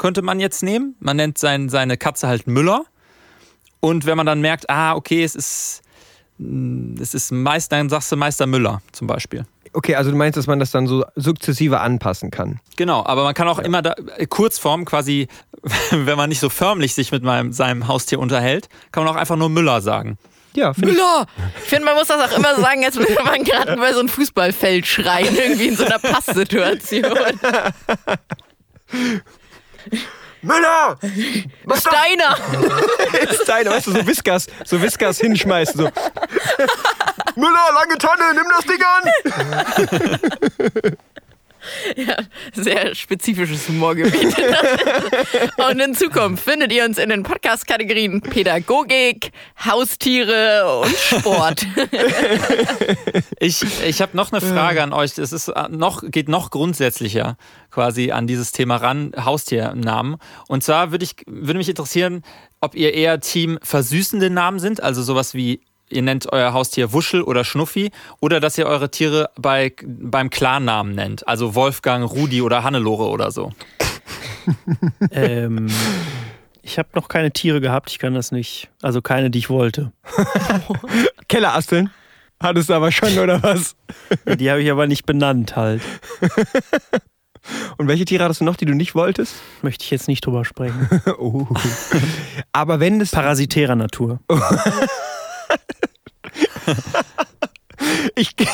könnte 0.00 0.22
man 0.22 0.40
jetzt 0.40 0.62
nehmen. 0.62 0.96
Man 0.98 1.18
nennt 1.18 1.36
sein, 1.36 1.68
seine 1.68 1.98
Katze 1.98 2.26
halt 2.26 2.46
Müller. 2.46 2.84
Und 3.80 4.06
wenn 4.06 4.16
man 4.16 4.24
dann 4.24 4.40
merkt, 4.40 4.70
ah, 4.70 4.94
okay, 4.94 5.22
es 5.22 5.34
ist, 5.34 5.82
mm, 6.38 6.94
es 7.00 7.12
ist 7.12 7.30
Meister, 7.30 7.76
dann 7.76 7.90
sagst 7.90 8.10
du 8.10 8.16
Meister 8.16 8.46
Müller 8.46 8.80
zum 8.92 9.06
Beispiel. 9.06 9.44
Okay, 9.74 9.94
also 9.94 10.10
du 10.10 10.16
meinst, 10.16 10.38
dass 10.38 10.46
man 10.46 10.58
das 10.58 10.70
dann 10.70 10.86
so 10.86 11.04
sukzessive 11.16 11.80
anpassen 11.80 12.30
kann. 12.30 12.60
Genau, 12.76 13.04
aber 13.04 13.24
man 13.24 13.34
kann 13.34 13.46
auch 13.46 13.58
immer 13.58 13.82
da, 13.82 13.94
äh, 14.16 14.26
Kurzform 14.26 14.86
quasi, 14.86 15.28
wenn 15.90 16.16
man 16.16 16.30
nicht 16.30 16.40
so 16.40 16.48
förmlich 16.48 16.94
sich 16.94 17.12
mit 17.12 17.22
meinem, 17.22 17.52
seinem 17.52 17.86
Haustier 17.86 18.20
unterhält, 18.20 18.70
kann 18.92 19.04
man 19.04 19.14
auch 19.14 19.18
einfach 19.18 19.36
nur 19.36 19.50
Müller 19.50 19.82
sagen. 19.82 20.16
Ja, 20.54 20.72
finde 20.72 20.92
ich. 20.92 20.96
Müller! 20.96 21.26
Ich 21.62 21.68
finde, 21.68 21.84
man 21.84 21.94
muss 21.94 22.08
das 22.08 22.20
auch 22.20 22.38
immer 22.38 22.56
sagen, 22.56 22.86
als 22.86 22.96
würde 22.96 23.22
man 23.22 23.44
gerade 23.44 23.76
bei 23.76 23.92
so 23.92 24.00
einem 24.00 24.08
Fußballfeld 24.08 24.86
schreien, 24.86 25.36
irgendwie 25.36 25.68
in 25.68 25.76
so 25.76 25.84
einer 25.84 25.98
Passsituation. 25.98 27.04
Müller! 30.42 30.98
Steiner! 31.74 32.36
ist 33.30 33.44
deine, 33.48 33.70
weißt 33.70 33.88
du, 33.88 33.92
so 33.92 34.06
Whiskas, 34.06 34.46
so 34.64 34.80
Whiskas 34.80 35.18
hinschmeißen. 35.18 35.76
So. 35.76 35.90
Müller, 37.36 37.72
lange 37.74 37.98
Tanne, 37.98 38.32
nimm 38.34 38.46
das 38.50 38.64
Ding 38.64 38.82
an! 38.82 39.02
Ja, 41.96 42.16
sehr 42.52 42.94
spezifisches 42.94 43.68
Humorgebiet. 43.68 44.34
Und 45.70 45.80
in 45.80 45.94
Zukunft 45.94 46.44
findet 46.44 46.72
ihr 46.72 46.84
uns 46.84 46.98
in 46.98 47.10
den 47.10 47.22
Podcast-Kategorien 47.22 48.20
Pädagogik, 48.20 49.32
Haustiere 49.64 50.80
und 50.82 50.96
Sport. 50.96 51.66
Ich, 53.38 53.64
ich 53.84 54.02
habe 54.02 54.16
noch 54.16 54.32
eine 54.32 54.40
Frage 54.40 54.82
an 54.82 54.92
euch. 54.92 55.16
Es 55.16 55.32
ist 55.32 55.48
äh, 55.48 55.68
noch, 55.70 56.02
geht 56.10 56.28
noch 56.28 56.50
grundsätzlicher 56.50 57.36
quasi 57.70 58.10
an 58.10 58.26
dieses 58.26 58.52
Thema 58.52 58.76
ran, 58.76 59.12
Haustiernamen. 59.16 60.16
Und 60.48 60.62
zwar 60.62 60.90
würde 60.90 61.04
ich, 61.04 61.16
würde 61.26 61.58
mich 61.58 61.68
interessieren, 61.68 62.22
ob 62.60 62.74
ihr 62.74 62.92
eher 62.92 63.20
Team 63.20 63.58
versüßende 63.62 64.28
Namen 64.30 64.58
sind, 64.58 64.82
also 64.82 65.02
sowas 65.02 65.34
wie 65.34 65.60
ihr 65.90 66.02
nennt 66.02 66.32
euer 66.32 66.52
Haustier 66.52 66.92
Wuschel 66.92 67.22
oder 67.22 67.44
Schnuffi, 67.44 67.90
oder 68.20 68.40
dass 68.40 68.56
ihr 68.58 68.66
eure 68.66 68.90
Tiere 68.90 69.30
bei, 69.36 69.74
beim 69.84 70.30
Klarnamen 70.30 70.94
nennt, 70.94 71.26
also 71.28 71.54
Wolfgang, 71.54 72.10
Rudi 72.10 72.42
oder 72.42 72.64
Hannelore 72.64 73.08
oder 73.08 73.30
so. 73.30 73.52
Ähm, 75.12 75.68
ich 76.62 76.78
habe 76.78 76.88
noch 76.94 77.08
keine 77.08 77.30
Tiere 77.30 77.60
gehabt, 77.60 77.90
ich 77.90 77.98
kann 77.98 78.14
das 78.14 78.32
nicht. 78.32 78.68
Also 78.82 79.02
keine, 79.02 79.30
die 79.30 79.38
ich 79.38 79.50
wollte. 79.50 79.92
Kellerasteln? 81.28 81.90
Hattest 82.42 82.70
du 82.70 82.74
aber 82.74 82.90
schon, 82.90 83.18
oder 83.18 83.42
was? 83.42 83.76
Die 84.26 84.50
habe 84.50 84.62
ich 84.62 84.70
aber 84.70 84.86
nicht 84.86 85.04
benannt 85.04 85.56
halt. 85.56 85.82
Und 87.76 87.88
welche 87.88 88.04
Tiere 88.04 88.24
hattest 88.24 88.40
du 88.40 88.44
noch, 88.44 88.56
die 88.56 88.64
du 88.66 88.74
nicht 88.74 88.94
wolltest? 88.94 89.34
Möchte 89.62 89.84
ich 89.84 89.90
jetzt 89.90 90.08
nicht 90.08 90.24
drüber 90.24 90.44
sprechen. 90.44 90.88
Oh. 91.18 91.46
Aber 92.52 92.80
wenn 92.80 93.00
es. 93.00 93.10
Parasitärer 93.10 93.76
Natur. 93.76 94.20
Ich, 98.14 98.36
ge- 98.36 98.46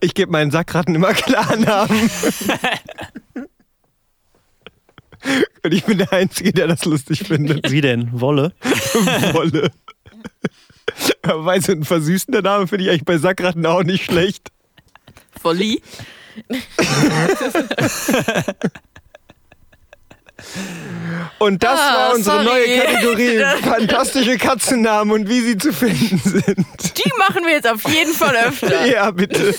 ich 0.00 0.14
gebe 0.14 0.30
meinen 0.30 0.50
Sackratten 0.52 0.94
immer 0.94 1.12
Klarnamen. 1.12 2.10
Und 5.64 5.72
ich 5.74 5.84
bin 5.84 5.98
der 5.98 6.12
Einzige, 6.12 6.52
der 6.52 6.66
das 6.68 6.84
lustig 6.84 7.20
findet. 7.26 7.70
Wie 7.70 7.80
denn? 7.80 8.08
Wolle? 8.20 8.52
Wolle. 9.32 9.70
Aber 11.22 11.44
weil 11.44 11.60
so 11.62 11.72
ein 11.72 11.84
versüßender 11.84 12.42
Name 12.42 12.66
finde 12.66 12.84
ich 12.84 12.90
eigentlich 12.90 13.04
bei 13.04 13.18
Sackratten 13.18 13.64
auch 13.66 13.82
nicht 13.82 14.04
schlecht. 14.04 14.50
Volli. 15.40 15.82
Und 21.38 21.62
das 21.62 21.78
Ah, 21.78 21.94
war 22.08 22.14
unsere 22.14 22.44
sorry. 22.44 22.44
neue 22.46 22.78
Kategorie. 22.80 23.40
Fantastische 23.62 24.38
Katzennamen 24.38 25.12
und 25.12 25.28
wie 25.28 25.40
sie 25.40 25.56
zu 25.58 25.72
finden 25.72 26.18
sind. 26.18 26.66
Die 26.98 27.12
machen 27.18 27.44
wir 27.44 27.52
jetzt 27.52 27.68
auf 27.68 27.82
jeden 27.92 28.12
Fall 28.14 28.34
öfter. 28.36 28.86
Ja, 28.92 29.10
bitte. 29.10 29.54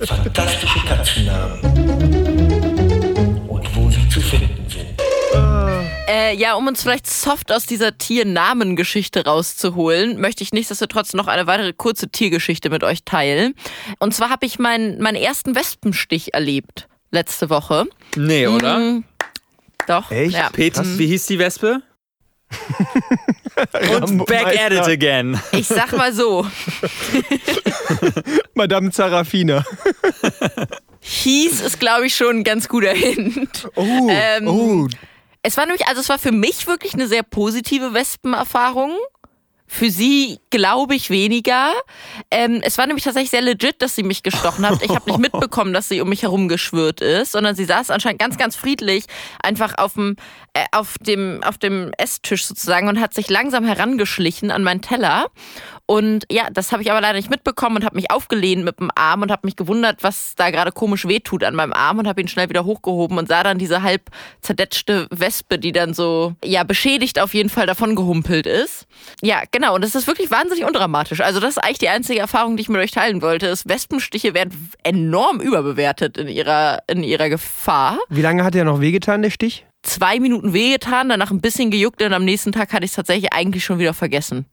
Fantastische 0.00 0.78
Katzennamen. 0.86 1.60
Und 3.48 3.76
wo 3.76 3.90
sie 3.90 4.08
zu 4.08 4.20
finden 4.20 4.66
sind. 4.68 4.82
Äh, 6.08 6.34
ja, 6.36 6.54
um 6.54 6.66
uns 6.66 6.82
vielleicht 6.82 7.06
soft 7.08 7.52
aus 7.52 7.64
dieser 7.66 7.96
Tiernamengeschichte 7.96 9.24
rauszuholen, 9.24 10.20
möchte 10.20 10.42
ich 10.42 10.52
nichtsdestotrotz 10.52 11.14
noch 11.14 11.28
eine 11.28 11.46
weitere 11.46 11.72
kurze 11.72 12.08
Tiergeschichte 12.08 12.70
mit 12.70 12.82
euch 12.84 13.04
teilen. 13.04 13.54
Und 13.98 14.12
zwar 14.14 14.28
habe 14.30 14.44
ich 14.44 14.58
meinen, 14.58 15.00
meinen 15.00 15.16
ersten 15.16 15.54
Wespenstich 15.54 16.34
erlebt 16.34 16.88
letzte 17.12 17.50
Woche. 17.50 17.86
Nee, 18.16 18.46
oder? 18.48 18.78
Mm, 18.78 19.04
Doch. 19.86 20.10
Echt? 20.10 20.34
Ja. 20.34 20.50
Peter, 20.50 20.82
wie 20.84 21.06
hieß 21.06 21.26
die 21.26 21.38
Wespe? 21.38 21.82
Und 24.02 24.26
back 24.26 24.46
at 24.58 24.72
it 24.72 24.86
again. 24.86 25.40
Ich 25.52 25.68
sag 25.68 25.92
mal 25.92 26.12
so, 26.12 26.46
Madame 28.54 28.90
Zarafina. 28.90 29.64
hieß 31.00 31.60
ist, 31.62 31.80
glaube 31.80 32.06
ich, 32.06 32.14
schon 32.16 32.38
ein 32.38 32.44
ganz 32.44 32.68
guter 32.68 32.92
Hint. 32.92 33.68
Oh, 33.74 34.08
Ähm, 34.10 34.48
oh. 34.48 34.88
Es 35.42 35.56
war 35.56 35.66
nämlich, 35.66 35.86
also 35.88 36.00
es 36.00 36.08
war 36.08 36.18
für 36.18 36.30
mich 36.32 36.66
wirklich 36.66 36.94
eine 36.94 37.08
sehr 37.08 37.22
positive 37.22 37.94
Wespenerfahrung. 37.94 38.96
Für 39.74 39.88
sie 39.88 40.38
glaube 40.50 40.94
ich 40.94 41.08
weniger. 41.08 41.72
Ähm, 42.30 42.60
es 42.62 42.76
war 42.76 42.86
nämlich 42.86 43.04
tatsächlich 43.04 43.30
sehr 43.30 43.40
legit, 43.40 43.80
dass 43.80 43.94
sie 43.94 44.02
mich 44.02 44.22
gestochen 44.22 44.68
hat. 44.68 44.82
Ich 44.82 44.90
habe 44.90 45.10
nicht 45.10 45.18
mitbekommen, 45.32 45.72
dass 45.72 45.88
sie 45.88 46.02
um 46.02 46.10
mich 46.10 46.24
herum 46.24 46.46
geschwirrt 46.46 47.00
ist, 47.00 47.32
sondern 47.32 47.56
sie 47.56 47.64
saß 47.64 47.88
anscheinend 47.88 48.20
ganz, 48.20 48.36
ganz 48.36 48.54
friedlich 48.54 49.06
einfach 49.42 49.78
auf 49.78 49.94
dem, 49.94 50.16
äh, 50.52 50.66
auf 50.72 50.98
dem, 50.98 51.42
auf 51.42 51.56
dem 51.56 51.90
Esstisch 51.96 52.44
sozusagen 52.44 52.86
und 52.86 53.00
hat 53.00 53.14
sich 53.14 53.30
langsam 53.30 53.64
herangeschlichen 53.64 54.50
an 54.50 54.62
meinen 54.62 54.82
Teller. 54.82 55.30
Und 55.86 56.24
ja, 56.30 56.48
das 56.50 56.72
habe 56.72 56.82
ich 56.82 56.90
aber 56.90 57.00
leider 57.00 57.18
nicht 57.18 57.30
mitbekommen 57.30 57.76
und 57.76 57.84
habe 57.84 57.96
mich 57.96 58.10
aufgelehnt 58.10 58.64
mit 58.64 58.78
dem 58.78 58.90
Arm 58.94 59.22
und 59.22 59.30
habe 59.30 59.46
mich 59.46 59.56
gewundert, 59.56 60.02
was 60.02 60.34
da 60.36 60.50
gerade 60.50 60.72
komisch 60.72 61.06
wehtut 61.06 61.44
an 61.44 61.54
meinem 61.54 61.72
Arm 61.72 61.98
und 61.98 62.06
habe 62.06 62.20
ihn 62.20 62.28
schnell 62.28 62.48
wieder 62.48 62.64
hochgehoben 62.64 63.18
und 63.18 63.28
sah 63.28 63.42
dann 63.42 63.58
diese 63.58 63.82
halb 63.82 64.02
zerdetschte 64.40 65.06
Wespe, 65.10 65.58
die 65.58 65.72
dann 65.72 65.92
so, 65.92 66.34
ja, 66.44 66.62
beschädigt 66.62 67.20
auf 67.20 67.34
jeden 67.34 67.50
Fall 67.50 67.66
davon 67.66 67.96
gehumpelt 67.96 68.46
ist. 68.46 68.86
Ja, 69.22 69.42
genau. 69.50 69.74
Und 69.74 69.84
das 69.84 69.94
ist 69.94 70.06
wirklich 70.06 70.30
wahnsinnig 70.30 70.64
undramatisch. 70.64 71.20
Also 71.20 71.40
das 71.40 71.56
ist 71.56 71.58
eigentlich 71.58 71.78
die 71.78 71.88
einzige 71.88 72.20
Erfahrung, 72.20 72.56
die 72.56 72.62
ich 72.62 72.68
mit 72.68 72.80
euch 72.80 72.92
teilen 72.92 73.20
wollte. 73.20 73.46
Ist, 73.46 73.68
Wespenstiche 73.68 74.34
werden 74.34 74.70
enorm 74.84 75.40
überbewertet 75.40 76.16
in 76.16 76.28
ihrer, 76.28 76.78
in 76.86 77.02
ihrer 77.02 77.28
Gefahr. 77.28 77.98
Wie 78.08 78.22
lange 78.22 78.44
hat 78.44 78.54
der 78.54 78.64
noch 78.64 78.80
wehgetan, 78.80 79.22
der 79.22 79.30
Stich? 79.30 79.66
Zwei 79.82 80.20
Minuten 80.20 80.52
wehgetan, 80.52 81.08
danach 81.08 81.32
ein 81.32 81.40
bisschen 81.40 81.72
gejuckt 81.72 82.02
und 82.02 82.12
am 82.12 82.24
nächsten 82.24 82.52
Tag 82.52 82.72
hatte 82.72 82.84
ich 82.84 82.92
es 82.92 82.96
tatsächlich 82.96 83.32
eigentlich 83.32 83.64
schon 83.64 83.80
wieder 83.80 83.94
vergessen. 83.94 84.46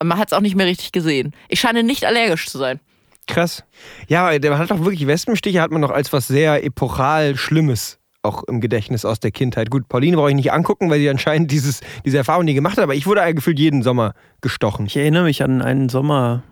Und 0.00 0.08
man 0.08 0.18
hat 0.18 0.28
es 0.28 0.32
auch 0.32 0.40
nicht 0.40 0.56
mehr 0.56 0.66
richtig 0.66 0.92
gesehen. 0.92 1.32
Ich 1.48 1.60
scheine 1.60 1.82
nicht 1.82 2.04
allergisch 2.04 2.46
zu 2.48 2.58
sein. 2.58 2.80
Krass. 3.26 3.64
Ja, 4.08 4.38
der 4.38 4.58
hat 4.58 4.70
auch 4.70 4.80
wirklich 4.80 5.06
Wespenstiche, 5.06 5.60
hat 5.60 5.70
man 5.70 5.80
noch 5.80 5.90
als 5.90 6.12
was 6.12 6.28
sehr 6.28 6.64
epochal 6.64 7.36
Schlimmes 7.36 7.98
auch 8.22 8.42
im 8.44 8.60
Gedächtnis 8.60 9.04
aus 9.04 9.20
der 9.20 9.30
Kindheit. 9.30 9.70
Gut, 9.70 9.88
Pauline 9.88 10.16
brauche 10.16 10.28
ich 10.30 10.34
nicht 10.34 10.52
angucken, 10.52 10.90
weil 10.90 10.98
sie 10.98 11.08
anscheinend 11.08 11.50
dieses, 11.50 11.80
diese 12.04 12.18
Erfahrung 12.18 12.44
nie 12.44 12.54
gemacht 12.54 12.76
hat, 12.76 12.82
aber 12.82 12.94
ich 12.94 13.06
wurde 13.06 13.32
gefühlt 13.34 13.58
jeden 13.58 13.82
Sommer 13.82 14.14
gestochen. 14.40 14.86
Ich 14.86 14.96
erinnere 14.96 15.24
mich 15.24 15.42
an 15.44 15.62
einen 15.62 15.88
Sommer 15.88 16.42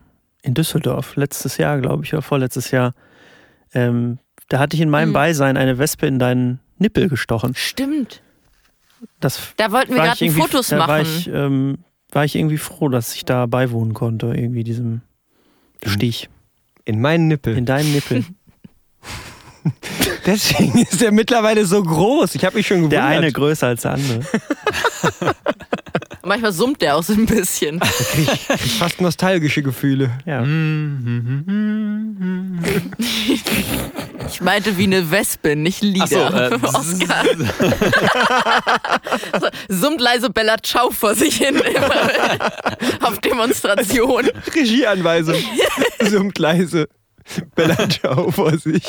in 0.42 0.54
Düsseldorf, 0.54 1.16
letztes 1.16 1.56
Jahr, 1.58 1.80
glaube 1.80 2.04
ich, 2.04 2.12
oder 2.12 2.22
vorletztes 2.22 2.70
Jahr. 2.70 2.94
Ähm, 3.72 4.18
da 4.48 4.58
hatte 4.60 4.76
ich 4.76 4.82
in 4.82 4.90
meinem 4.90 5.08
Mhm. 5.10 5.14
Beisein 5.14 5.56
eine 5.56 5.78
Wespe 5.78 6.06
in 6.06 6.18
deinen 6.18 6.60
Nippel 6.78 7.08
gestochen. 7.08 7.54
Stimmt. 7.56 8.22
Das 9.20 9.52
Da 9.56 9.72
wollten 9.72 9.92
wir 9.94 9.98
war 9.98 10.14
gerade 10.14 10.30
Fotos 10.30 10.68
da 10.68 10.78
War 10.78 10.86
machen. 10.86 11.02
ich, 11.02 11.28
ähm, 11.28 11.78
war 12.14 12.24
ich 12.24 12.36
irgendwie 12.36 12.58
froh, 12.58 12.88
dass 12.88 13.14
ich 13.14 13.24
da 13.24 13.46
beiwohnen 13.46 13.94
konnte, 13.94 14.26
irgendwie 14.28 14.64
diesem 14.64 15.02
Stich 15.84 16.28
In 16.84 17.00
meinen 17.00 17.28
Nippel. 17.28 17.56
in 17.56 17.66
deinen 17.66 17.92
Nippel. 17.92 18.24
Deswegen 20.26 20.78
ist 20.78 21.02
er 21.02 21.12
mittlerweile 21.12 21.64
so 21.66 21.82
groß. 21.82 22.34
Ich 22.34 22.44
habe 22.44 22.56
mich 22.56 22.66
schon 22.66 22.78
gewundert. 22.78 23.00
Der 23.00 23.06
eine 23.06 23.32
größer 23.32 23.68
als 23.68 23.82
der 23.82 23.92
andere. 23.92 24.20
Manchmal 26.22 26.52
summt 26.52 26.80
der 26.80 26.96
auch 26.96 27.02
so 27.02 27.12
ein 27.12 27.26
bisschen. 27.26 27.80
fast 27.80 29.00
nostalgische 29.00 29.62
Gefühle. 29.62 30.10
Ja. 30.24 30.42
Ich 34.28 34.40
meinte 34.40 34.76
wie 34.78 34.84
eine 34.84 35.10
Wespe, 35.10 35.56
nicht 35.56 35.84
Ach 36.00 36.06
so, 36.08 36.16
Lieder. 36.16 36.52
äh, 36.52 36.54
Oscar. 36.62 37.24
summt 39.68 40.00
leise 40.00 40.30
Bella 40.30 40.56
Ciao 40.62 40.90
vor 40.90 41.14
sich 41.14 41.36
hin 41.36 41.56
immer 41.56 42.38
auf 43.02 43.18
Demonstration. 43.20 44.30
Regieanweisung. 44.54 45.36
Summt 46.00 46.38
leise. 46.38 46.88
Bella 47.54 47.88
Ciao 47.88 48.30
vor 48.30 48.56
sich. 48.58 48.82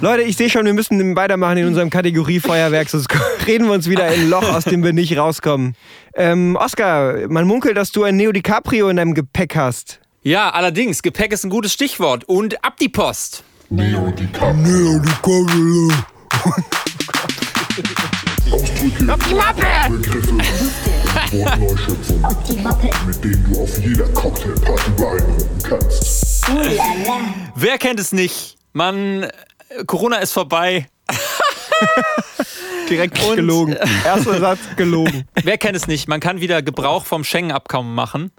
Leute, 0.00 0.22
ich 0.22 0.36
sehe 0.36 0.50
schon, 0.50 0.66
wir 0.66 0.74
müssen 0.74 1.14
weitermachen 1.16 1.58
in 1.58 1.66
unserem 1.68 1.88
Kategorie 1.88 2.40
Feuerwerk, 2.40 2.88
sonst 2.88 3.08
reden 3.46 3.66
wir 3.66 3.72
uns 3.72 3.88
wieder 3.88 4.12
in 4.12 4.22
ein 4.22 4.30
Loch, 4.30 4.42
aus 4.42 4.64
dem 4.64 4.82
wir 4.82 4.92
nicht 4.92 5.16
rauskommen. 5.16 5.76
Ähm, 6.16 6.56
Oscar, 6.60 7.28
man 7.28 7.46
munkelt, 7.46 7.76
dass 7.76 7.92
du 7.92 8.02
ein 8.02 8.16
Neo 8.16 8.32
DiCaprio 8.32 8.88
in 8.88 8.96
deinem 8.96 9.14
Gepäck 9.14 9.56
hast. 9.56 10.00
Ja, 10.26 10.48
allerdings, 10.48 11.02
Gepäck 11.02 11.32
ist 11.32 11.44
ein 11.44 11.50
gutes 11.50 11.74
Stichwort. 11.74 12.24
Und 12.24 12.64
ab 12.64 12.78
die 12.80 12.88
Post. 12.88 13.44
Neo 13.68 14.10
DiCaprio. 14.10 14.98
Ausdrücke, 18.50 19.04
Begriffe, 19.90 20.38
Wortneuschöpfungen, 21.30 23.06
mit 23.06 23.22
denen 23.22 23.52
du 23.52 23.62
auf 23.62 23.78
jeder 23.78 24.04
Cocktailparty 24.14 24.90
beeindrucken 24.92 25.58
kannst. 25.62 26.46
Wer 27.54 27.76
kennt 27.76 28.00
es 28.00 28.12
nicht? 28.12 28.56
Man, 28.72 29.24
äh, 29.24 29.30
Corona 29.86 30.16
ist 30.16 30.32
vorbei. 30.32 30.88
Direkt 32.88 33.22
Und- 33.24 33.36
gelogen. 33.36 33.76
Erster 34.06 34.40
Satz 34.40 34.60
gelogen. 34.76 35.28
Wer 35.42 35.58
kennt 35.58 35.76
es 35.76 35.86
nicht? 35.86 36.08
Man 36.08 36.20
kann 36.20 36.40
wieder 36.40 36.62
Gebrauch 36.62 37.04
vom 37.04 37.24
Schengen-Abkommen 37.24 37.94
machen 37.94 38.30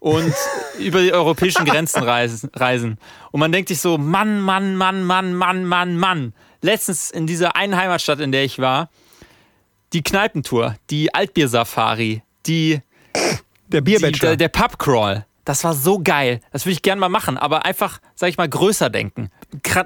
und 0.00 0.34
über 0.78 1.02
die 1.02 1.12
europäischen 1.12 1.64
Grenzen 1.64 2.02
reisen. 2.02 2.98
Und 3.30 3.40
man 3.40 3.52
denkt 3.52 3.68
sich 3.68 3.80
so, 3.80 3.98
Mann, 3.98 4.40
Mann, 4.40 4.74
Mann, 4.74 5.04
Mann, 5.04 5.34
Mann, 5.34 5.64
Mann, 5.64 5.96
Mann. 5.96 6.32
Letztens 6.62 7.10
in 7.10 7.26
dieser 7.26 7.54
einen 7.54 7.76
Heimatstadt, 7.76 8.20
in 8.20 8.32
der 8.32 8.44
ich 8.44 8.58
war, 8.58 8.90
die 9.92 10.02
Kneipentour, 10.02 10.76
die 10.90 11.14
Altbier-Safari, 11.14 12.22
die 12.46 12.80
Der 13.68 13.80
Bierbachelor. 13.80 14.30
der, 14.30 14.36
der 14.36 14.48
Pubcrawl. 14.48 15.26
Das 15.44 15.64
war 15.64 15.74
so 15.74 15.98
geil. 15.98 16.40
Das 16.52 16.64
würde 16.64 16.72
ich 16.72 16.82
gerne 16.82 17.00
mal 17.00 17.08
machen, 17.08 17.36
aber 17.36 17.64
einfach, 17.64 17.98
sag 18.14 18.28
ich 18.28 18.36
mal, 18.36 18.48
größer 18.48 18.88
denken. 18.90 19.30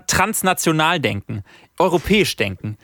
Transnational 0.06 1.00
denken. 1.00 1.42
Europäisch 1.78 2.36
denken. 2.36 2.76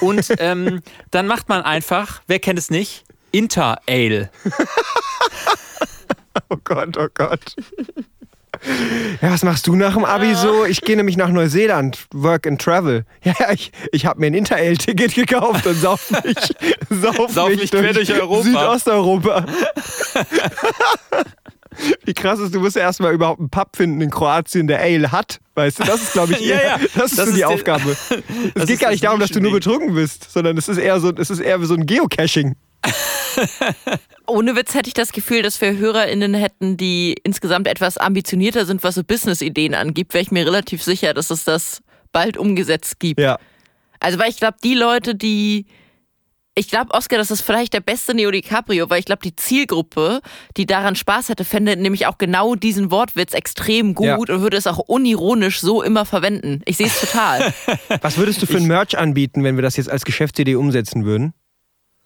Und 0.00 0.26
ähm, 0.38 0.82
dann 1.10 1.26
macht 1.26 1.48
man 1.48 1.62
einfach, 1.62 2.22
wer 2.26 2.38
kennt 2.38 2.58
es 2.58 2.70
nicht? 2.70 3.04
Inter-Ale. 3.32 4.30
Oh 6.50 6.56
Gott, 6.64 6.96
oh 6.96 7.08
Gott. 7.14 7.56
Ja, 9.22 9.30
was 9.30 9.44
machst 9.44 9.66
du 9.66 9.76
nach 9.76 9.94
dem 9.94 10.04
Abi 10.04 10.34
so? 10.34 10.64
Ich 10.64 10.80
gehe 10.80 10.96
nämlich 10.96 11.16
nach 11.16 11.28
Neuseeland, 11.28 12.06
Work 12.12 12.46
and 12.46 12.60
Travel. 12.60 13.04
Ja, 13.22 13.34
ja, 13.40 13.52
ich, 13.52 13.70
ich 13.92 14.06
habe 14.06 14.20
mir 14.20 14.26
ein 14.28 14.34
Interrail-Ticket 14.34 15.14
gekauft 15.14 15.66
und 15.66 15.74
sauf 15.74 16.10
mich, 16.24 16.36
sauf 16.90 17.30
Sauf 17.30 17.50
mich 17.50 17.60
mich 17.60 17.70
quer 17.70 17.92
durch 17.92 18.12
Europa. 18.12 18.42
Südosteuropa. 18.42 19.46
Wie 22.04 22.14
krass 22.14 22.40
ist, 22.40 22.52
du 22.54 22.60
musst 22.60 22.76
erst 22.76 23.00
mal 23.00 23.12
überhaupt 23.12 23.38
einen 23.38 23.50
Pub 23.50 23.76
finden 23.76 24.00
in 24.00 24.10
Kroatien, 24.10 24.66
der 24.66 24.80
Ale 24.80 25.12
hat. 25.12 25.38
Weißt 25.54 25.78
du, 25.78 25.84
das 25.84 26.02
ist, 26.02 26.12
glaube 26.14 26.32
ich, 26.32 26.40
Ja, 26.40 26.56
eher, 26.56 26.64
ja. 26.64 26.78
das 26.96 27.12
ist 27.12 27.18
Das 27.18 27.26
so 27.26 27.30
ist 27.30 27.36
die 27.36 27.44
Aufgabe. 27.44 27.96
Es 28.54 28.66
geht 28.66 28.80
gar 28.80 28.90
nicht 28.90 29.04
darum, 29.04 29.20
dass 29.20 29.30
du 29.30 29.40
nur 29.40 29.52
betrunken 29.52 29.94
bist, 29.94 30.32
sondern 30.32 30.56
es 30.56 30.68
ist 30.68 30.78
eher 30.78 30.98
so, 30.98 31.12
es 31.14 31.30
ist 31.30 31.38
eher 31.40 31.60
so 31.64 31.74
ein 31.74 31.86
Geocaching. 31.86 32.56
Ohne 34.26 34.56
Witz 34.56 34.74
hätte 34.74 34.88
ich 34.88 34.94
das 34.94 35.12
Gefühl, 35.12 35.42
dass 35.42 35.60
wir 35.60 35.76
HörerInnen 35.76 36.34
hätten, 36.34 36.76
die 36.76 37.14
insgesamt 37.24 37.66
etwas 37.66 37.96
ambitionierter 37.96 38.66
sind, 38.66 38.82
was 38.82 38.94
so 38.96 39.04
Business-Ideen 39.04 39.74
angibt, 39.74 40.12
wäre 40.14 40.22
ich 40.22 40.30
mir 40.30 40.44
relativ 40.46 40.82
sicher, 40.82 41.14
dass 41.14 41.30
es 41.30 41.44
das 41.44 41.80
bald 42.12 42.36
umgesetzt 42.36 43.00
gibt. 43.00 43.20
Ja. 43.20 43.38
Also, 44.00 44.18
weil 44.18 44.30
ich 44.30 44.36
glaube, 44.36 44.56
die 44.62 44.74
Leute, 44.74 45.14
die. 45.14 45.66
Ich 46.54 46.68
glaube, 46.68 46.92
Oscar, 46.92 47.18
das 47.18 47.30
ist 47.30 47.42
vielleicht 47.42 47.72
der 47.72 47.78
beste 47.80 48.14
Neo 48.14 48.32
DiCaprio, 48.32 48.90
weil 48.90 48.98
ich 48.98 49.04
glaube, 49.04 49.22
die 49.22 49.36
Zielgruppe, 49.36 50.20
die 50.56 50.66
daran 50.66 50.96
Spaß 50.96 51.28
hätte, 51.28 51.44
fände 51.44 51.76
nämlich 51.76 52.06
auch 52.06 52.18
genau 52.18 52.56
diesen 52.56 52.90
Wortwitz 52.90 53.32
extrem 53.32 53.94
gut 53.94 54.06
Ja. 54.06 54.16
und 54.16 54.28
würde 54.28 54.56
es 54.56 54.66
auch 54.66 54.78
unironisch 54.78 55.60
so 55.60 55.84
immer 55.84 56.04
verwenden. 56.04 56.62
Ich 56.64 56.76
sehe 56.76 56.86
es 56.88 57.00
total. 57.00 57.54
Was 58.00 58.18
würdest 58.18 58.42
du 58.42 58.46
für 58.46 58.56
ein 58.56 58.66
Merch 58.66 58.98
anbieten, 58.98 59.44
wenn 59.44 59.54
wir 59.56 59.62
das 59.62 59.76
jetzt 59.76 59.88
als 59.88 60.04
Geschäftsidee 60.04 60.56
umsetzen 60.56 61.04
würden? 61.04 61.32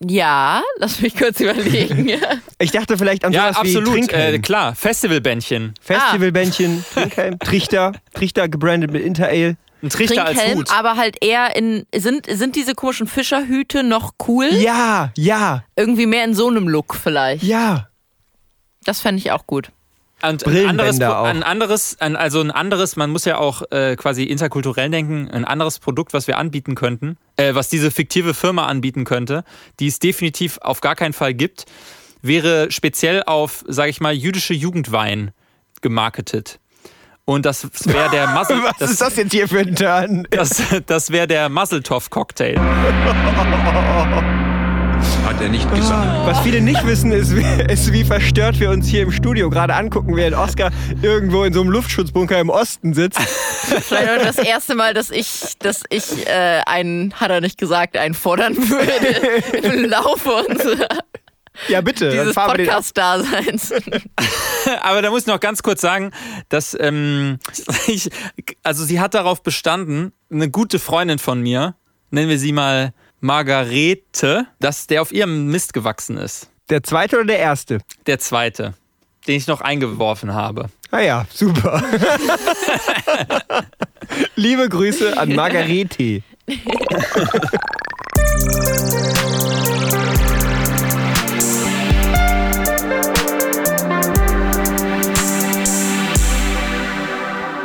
Ja, 0.09 0.63
lass 0.79 1.01
mich 1.01 1.17
kurz 1.17 1.41
überlegen. 1.41 2.11
Ich 2.59 2.71
dachte 2.71 2.97
vielleicht 2.97 3.25
an 3.25 3.33
Ja, 3.33 3.53
sowas 3.53 3.65
wie 3.65 3.77
absolut. 3.77 3.93
Trinkhelm. 3.95 4.35
Äh, 4.35 4.39
klar, 4.39 4.75
Festivalbändchen. 4.77 5.75
Festivalbändchen, 5.81 6.85
Trinkhelm, 6.95 7.39
Trichter, 7.41 7.93
Trichter 8.15 8.49
gebrandet 8.49 8.93
mit 8.93 9.03
Interale. 9.05 9.57
Ein 9.83 9.89
Trichter 9.89 10.25
als 10.27 10.37
Trinkhelm, 10.39 10.59
Hut. 10.61 10.71
aber 10.73 10.97
halt 10.97 11.17
eher 11.25 11.57
in. 11.57 11.85
Sind, 11.93 12.27
sind 12.31 12.55
diese 12.55 12.75
komischen 12.75 13.09
Fischerhüte 13.09 13.83
noch 13.83 14.13
cool? 14.29 14.49
Ja, 14.53 15.11
ja, 15.17 15.65
Irgendwie 15.75 16.07
mehr 16.07 16.25
in 16.25 16.35
so 16.35 16.49
einem 16.49 16.69
Look 16.69 16.95
vielleicht. 16.95 17.43
ja. 17.43 17.89
Das 18.85 19.01
fände 19.01 19.19
ich 19.21 19.31
auch 19.33 19.47
gut. 19.47 19.71
Und 20.23 20.47
ein 20.47 20.69
anderes, 20.69 21.01
auch. 21.01 21.25
ein 21.25 21.43
anderes, 21.43 21.97
ein, 22.01 22.17
also 22.17 22.41
ein 22.41 22.51
anderes, 22.51 22.97
man 22.97 23.11
muss 23.11 23.25
ja 23.25 23.39
auch 23.39 23.63
äh, 23.71 23.97
quasi 23.97 24.25
interkulturell 24.25 24.91
denken, 24.91 25.29
ein 25.31 25.45
anderes 25.45 25.79
Produkt, 25.79 26.13
was 26.13 26.27
wir 26.27 26.39
anbieten 26.39 26.75
könnten, 26.75 27.17
äh, 27.37 27.55
was 27.55 27.69
diese 27.69 27.91
fiktive 27.91 28.35
Firma 28.35 28.67
anbieten 28.67 29.05
könnte, 29.05 29.45
die 29.81 29.89
es 29.89 29.99
definitiv 29.99 30.59
auf 30.59 30.81
gar 30.81 30.95
keinen 30.95 31.13
Fall 31.13 31.35
gibt, 31.35 31.67
wäre 32.23 32.71
speziell 32.71 33.25
auf, 33.25 33.65
sage 33.67 33.91
ich 33.91 34.01
mal, 34.01 34.13
jüdische 34.13 34.55
Jugendwein 34.55 35.33
gemarketet. 35.81 36.61
Und 37.25 37.47
das 37.47 37.69
wäre 37.87 38.11
der 38.11 38.27
Muzzle, 38.35 38.63
Was 38.63 38.79
das, 38.79 38.91
ist 38.93 39.01
das 39.01 39.17
jetzt 39.17 39.33
hier 39.33 39.49
für 39.49 39.61
ein 39.61 39.75
Turn? 39.75 40.27
das, 40.31 40.63
das 40.87 41.11
wäre 41.11 41.27
der 41.27 41.49
Muzzletoff-Cocktail. 41.49 42.61
Hat 45.25 45.41
er 45.41 45.49
nicht 45.49 45.69
gesagt. 45.75 46.27
Was 46.27 46.41
viele 46.41 46.61
nicht 46.61 46.85
wissen, 46.87 47.13
ist 47.13 47.35
wie, 47.37 47.45
ist, 47.73 47.93
wie 47.93 48.05
verstört 48.05 48.59
wir 48.61 48.71
uns 48.71 48.87
hier 48.89 49.03
im 49.03 49.13
Studio 49.13 49.51
gerade 49.51 49.75
angucken, 49.75 50.17
während 50.17 50.37
Oscar 50.37 50.71
irgendwo 51.01 51.45
in 51.45 51.53
so 51.53 51.61
einem 51.61 51.71
Luftschutzbunker 51.71 52.39
im 52.41 52.49
Osten 52.51 52.95
sitzt. 52.95 53.21
Vielleicht 53.21 54.11
auch 54.11 54.25
das 54.25 54.39
erste 54.39 54.75
Mal, 54.75 54.95
dass 54.95 55.11
ich, 55.11 55.55
dass 55.59 55.83
ich 55.91 56.27
äh, 56.27 56.61
einen, 56.67 57.15
hat 57.15 57.31
er 57.31 57.41
nicht 57.41 57.59
gesagt, 57.59 57.97
einen 57.97 58.15
fordern 58.15 58.57
würde 58.57 59.59
im 59.63 59.85
Laufe 59.85 60.33
unserer, 60.49 60.89
Ja, 61.69 61.81
bitte. 61.81 62.11
dieses. 62.11 62.35
Podcast-Daseins. 62.35 63.73
Aber 64.83 65.03
da 65.03 65.11
muss 65.11 65.23
ich 65.23 65.27
noch 65.27 65.41
ganz 65.41 65.63
kurz 65.63 65.81
sagen, 65.81 66.11
dass 66.49 66.77
ähm, 66.79 67.39
ich, 67.87 68.11
also 68.63 68.85
sie 68.85 69.01
hat 69.01 69.15
darauf 69.15 69.43
bestanden, 69.43 70.13
eine 70.31 70.51
gute 70.51 70.79
Freundin 70.79 71.19
von 71.19 71.41
mir, 71.41 71.75
nennen 72.11 72.29
wir 72.29 72.39
sie 72.39 72.53
mal 72.53 72.93
Margarete, 73.23 74.47
dass 74.59 74.89
der 74.89 75.01
auf 75.01 75.13
ihrem 75.13 75.47
Mist 75.47 75.73
gewachsen 75.73 76.17
ist. 76.17 76.49
Der 76.71 76.83
zweite 76.83 77.17
oder 77.17 77.27
der 77.27 77.39
erste? 77.39 77.79
Der 78.09 78.19
zweite, 78.19 78.75
den 79.29 79.37
ich 79.37 79.47
noch 79.47 79.61
eingeworfen 79.61 80.35
habe. 80.35 80.71
Ah 80.91 81.01
ja, 81.01 81.25
super. 81.33 81.81
Liebe 84.35 84.69
Grüße 84.69 85.17
an 85.17 85.37
Margarete. 85.37 86.23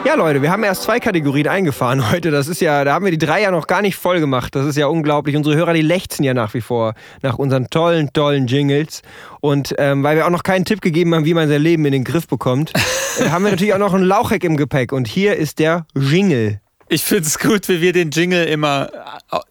Ja, 0.07 0.15
Leute, 0.15 0.41
wir 0.41 0.51
haben 0.51 0.63
erst 0.63 0.83
zwei 0.83 1.01
Kategorien 1.01 1.49
eingefahren 1.49 2.09
heute. 2.11 2.31
Das 2.31 2.47
ist 2.47 2.61
ja, 2.61 2.85
da 2.85 2.93
haben 2.93 3.03
wir 3.03 3.11
die 3.11 3.17
drei 3.17 3.41
ja 3.41 3.51
noch 3.51 3.67
gar 3.67 3.81
nicht 3.81 3.97
voll 3.97 4.21
gemacht. 4.21 4.55
Das 4.55 4.65
ist 4.65 4.77
ja 4.77 4.87
unglaublich. 4.87 5.35
Unsere 5.35 5.57
Hörer, 5.57 5.73
die 5.73 5.81
lechzen 5.81 6.23
ja 6.23 6.33
nach 6.33 6.53
wie 6.53 6.61
vor 6.61 6.93
nach 7.23 7.37
unseren 7.37 7.69
tollen, 7.69 8.13
tollen 8.13 8.47
Jingles. 8.47 9.01
Und 9.41 9.75
ähm, 9.77 10.03
weil 10.03 10.15
wir 10.15 10.25
auch 10.25 10.29
noch 10.29 10.43
keinen 10.43 10.63
Tipp 10.63 10.79
gegeben 10.79 11.13
haben, 11.13 11.25
wie 11.25 11.33
man 11.33 11.49
sein 11.49 11.61
Leben 11.61 11.83
in 11.83 11.91
den 11.91 12.05
Griff 12.05 12.25
bekommt, 12.25 12.71
äh, 13.19 13.27
haben 13.31 13.43
wir 13.43 13.51
natürlich 13.51 13.73
auch 13.73 13.79
noch 13.79 13.93
einen 13.93 14.05
Lauchheck 14.05 14.45
im 14.45 14.55
Gepäck. 14.55 14.93
Und 14.93 15.09
hier 15.09 15.35
ist 15.35 15.59
der 15.59 15.85
Jingle. 15.93 16.61
Ich 16.87 17.03
finde 17.03 17.23
es 17.23 17.37
gut, 17.37 17.67
wie 17.67 17.81
wir 17.81 17.91
den 17.91 18.09
Jingle 18.09 18.45
immer, 18.45 18.89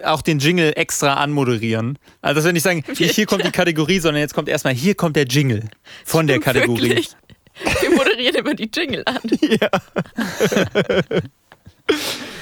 auch 0.03 0.23
den 0.23 0.39
Jingle 0.39 0.73
extra 0.75 1.15
anmoderieren. 1.15 1.99
Also, 2.23 2.37
dass 2.37 2.47
wir 2.47 2.55
nicht 2.55 2.63
sagen, 2.63 2.83
hier, 2.95 3.09
hier 3.09 3.27
kommt 3.27 3.45
die 3.45 3.51
Kategorie, 3.51 3.99
sondern 3.99 4.23
jetzt 4.23 4.33
kommt 4.33 4.49
erstmal, 4.49 4.73
hier 4.73 4.95
kommt 4.95 5.17
der 5.17 5.27
Jingle 5.27 5.65
von 6.07 6.27
der 6.27 6.41
Kategorie. 6.41 6.89
Wirklich. 6.89 7.11
Wir 7.81 7.91
moderieren 7.91 8.37
immer 8.37 8.55
die 8.55 8.71
Jingle 8.73 9.03
an. 9.07 9.19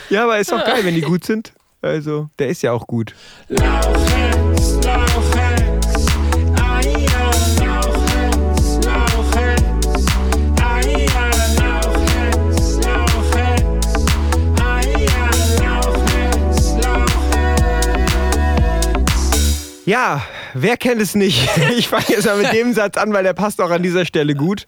Ja, 0.09 0.24
aber 0.24 0.38
ist 0.38 0.50
doch 0.53 0.64
geil, 0.64 0.83
wenn 0.85 0.94
die 0.94 1.03
gut 1.03 1.24
sind. 1.24 1.53
Also, 1.83 2.31
der 2.38 2.48
ist 2.48 2.62
ja 2.62 2.72
auch 2.72 2.87
gut. 2.87 3.14
Lauchens, 3.48 4.74
Lauchens, 4.85 6.07
Eier, 6.59 7.31
Lauchens, 7.61 8.79
Lauchens, 8.87 10.07
Eier, 10.62 11.31
Lauchens, 11.59 12.79
Lauchens, 12.87 13.87
Eier, 14.62 15.31
Lauchens, 15.62 16.74
Lauchens. 16.83 17.22
Ja, 19.85 20.22
wer 20.54 20.76
kennt 20.76 21.02
es 21.02 21.14
nicht? 21.14 21.48
Ich 21.76 21.88
fange 21.88 22.04
jetzt 22.08 22.26
mal 22.26 22.40
mit 22.40 22.52
dem 22.52 22.72
Satz 22.72 22.96
an, 22.96 23.12
weil 23.12 23.24
der 23.24 23.34
passt 23.34 23.60
auch 23.60 23.70
an 23.70 23.82
dieser 23.82 24.04
Stelle 24.04 24.34
gut. 24.34 24.66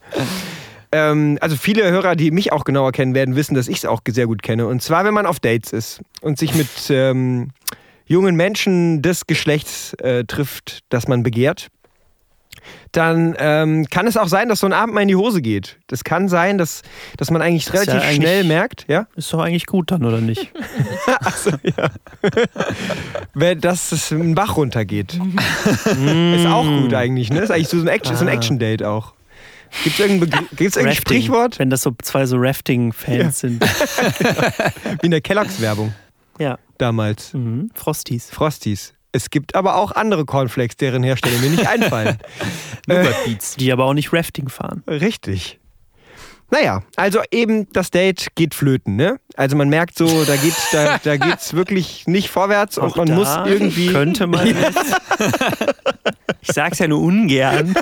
Ähm, 0.92 1.38
also 1.40 1.56
viele 1.56 1.90
Hörer, 1.90 2.16
die 2.16 2.30
mich 2.30 2.52
auch 2.52 2.64
genauer 2.64 2.92
kennen 2.92 3.14
werden, 3.14 3.36
wissen, 3.36 3.54
dass 3.54 3.68
ich 3.68 3.78
es 3.78 3.84
auch 3.84 4.00
sehr 4.08 4.26
gut 4.26 4.42
kenne. 4.42 4.66
Und 4.66 4.82
zwar, 4.82 5.04
wenn 5.04 5.14
man 5.14 5.26
auf 5.26 5.40
Dates 5.40 5.72
ist 5.72 6.00
und 6.20 6.38
sich 6.38 6.54
mit 6.54 6.68
ähm, 6.90 7.50
jungen 8.06 8.36
Menschen 8.36 9.02
des 9.02 9.26
Geschlechts 9.26 9.94
äh, 9.94 10.24
trifft, 10.24 10.80
das 10.88 11.08
man 11.08 11.22
begehrt, 11.22 11.68
dann 12.92 13.34
ähm, 13.38 13.86
kann 13.90 14.06
es 14.06 14.16
auch 14.16 14.28
sein, 14.28 14.48
dass 14.48 14.60
so 14.60 14.66
ein 14.66 14.72
Abend 14.72 14.94
mal 14.94 15.02
in 15.02 15.08
die 15.08 15.16
Hose 15.16 15.42
geht. 15.42 15.78
Das 15.88 16.04
kann 16.04 16.28
sein, 16.28 16.56
dass, 16.58 16.82
dass 17.18 17.30
man 17.30 17.42
eigentlich 17.42 17.66
ja 17.66 17.72
relativ 17.72 17.94
eigentlich- 17.94 18.16
schnell 18.16 18.44
merkt, 18.44 18.86
ja, 18.88 19.06
Ist 19.16 19.32
doch 19.32 19.40
eigentlich 19.40 19.66
gut 19.66 19.90
dann, 19.90 20.04
oder 20.04 20.20
nicht? 20.20 20.50
wenn- 23.34 23.60
dass 23.60 23.92
es 23.92 24.12
einen 24.12 24.34
Bach 24.34 24.56
runtergeht. 24.56 25.14
ist 25.14 26.46
auch 26.46 26.64
gut 26.66 26.94
eigentlich, 26.94 27.30
ne? 27.30 27.40
Ist 27.40 27.50
eigentlich 27.50 27.68
so 27.68 27.76
ein 27.78 27.88
Action, 27.88 28.16
so 28.16 28.24
ein 28.24 28.28
Ah. 28.28 28.32
Action-Date 28.32 28.82
auch. 28.82 29.12
Gibt 29.84 29.98
es 29.98 30.06
irgendein, 30.06 30.46
gibt's 30.56 30.76
irgendein. 30.76 30.96
Sprichwort? 30.96 31.58
Wenn 31.58 31.70
das 31.70 31.82
so 31.82 31.92
zwei 32.02 32.24
so 32.26 32.36
Rafting-Fans 32.38 33.40
sind. 33.40 33.62
Wie 35.00 35.06
in 35.06 35.10
der 35.10 35.20
Kelloggs-Werbung 35.20 35.92
Ja. 36.38 36.58
damals. 36.78 37.34
Mhm. 37.34 37.70
Frosties. 37.74 38.30
Frosties. 38.30 38.94
Es 39.16 39.30
gibt 39.30 39.54
aber 39.54 39.76
auch 39.76 39.92
andere 39.92 40.26
Cornflakes, 40.26 40.76
deren 40.76 41.02
Hersteller 41.02 41.38
mir 41.38 41.48
nicht 41.48 41.66
einfallen. 41.66 42.18
Nougat 42.86 43.24
Beats. 43.24 43.56
Die 43.56 43.72
aber 43.72 43.86
auch 43.86 43.94
nicht 43.94 44.12
Rafting 44.12 44.50
fahren. 44.50 44.82
Richtig. 44.86 45.58
Naja, 46.50 46.82
also 46.96 47.22
eben 47.30 47.66
das 47.72 47.90
Date 47.90 48.28
geht 48.34 48.54
flöten, 48.54 48.94
ne? 48.94 49.18
Also 49.34 49.56
man 49.56 49.68
merkt 49.70 49.96
so, 49.98 50.06
da 50.24 50.36
geht 50.36 50.52
da, 50.70 50.98
da 51.02 51.16
geht's 51.16 51.54
wirklich 51.54 52.06
nicht 52.06 52.28
vorwärts 52.28 52.76
und 52.78 52.92
Auch 52.92 52.96
man 52.96 53.06
da 53.08 53.14
muss 53.14 53.28
irgendwie. 53.46 53.88
Könnte 53.88 54.26
man. 54.26 54.46
jetzt. 54.56 54.96
Ich 56.42 56.48
sag's 56.52 56.78
ja 56.78 56.86
nur 56.86 57.00
ungern. 57.00 57.74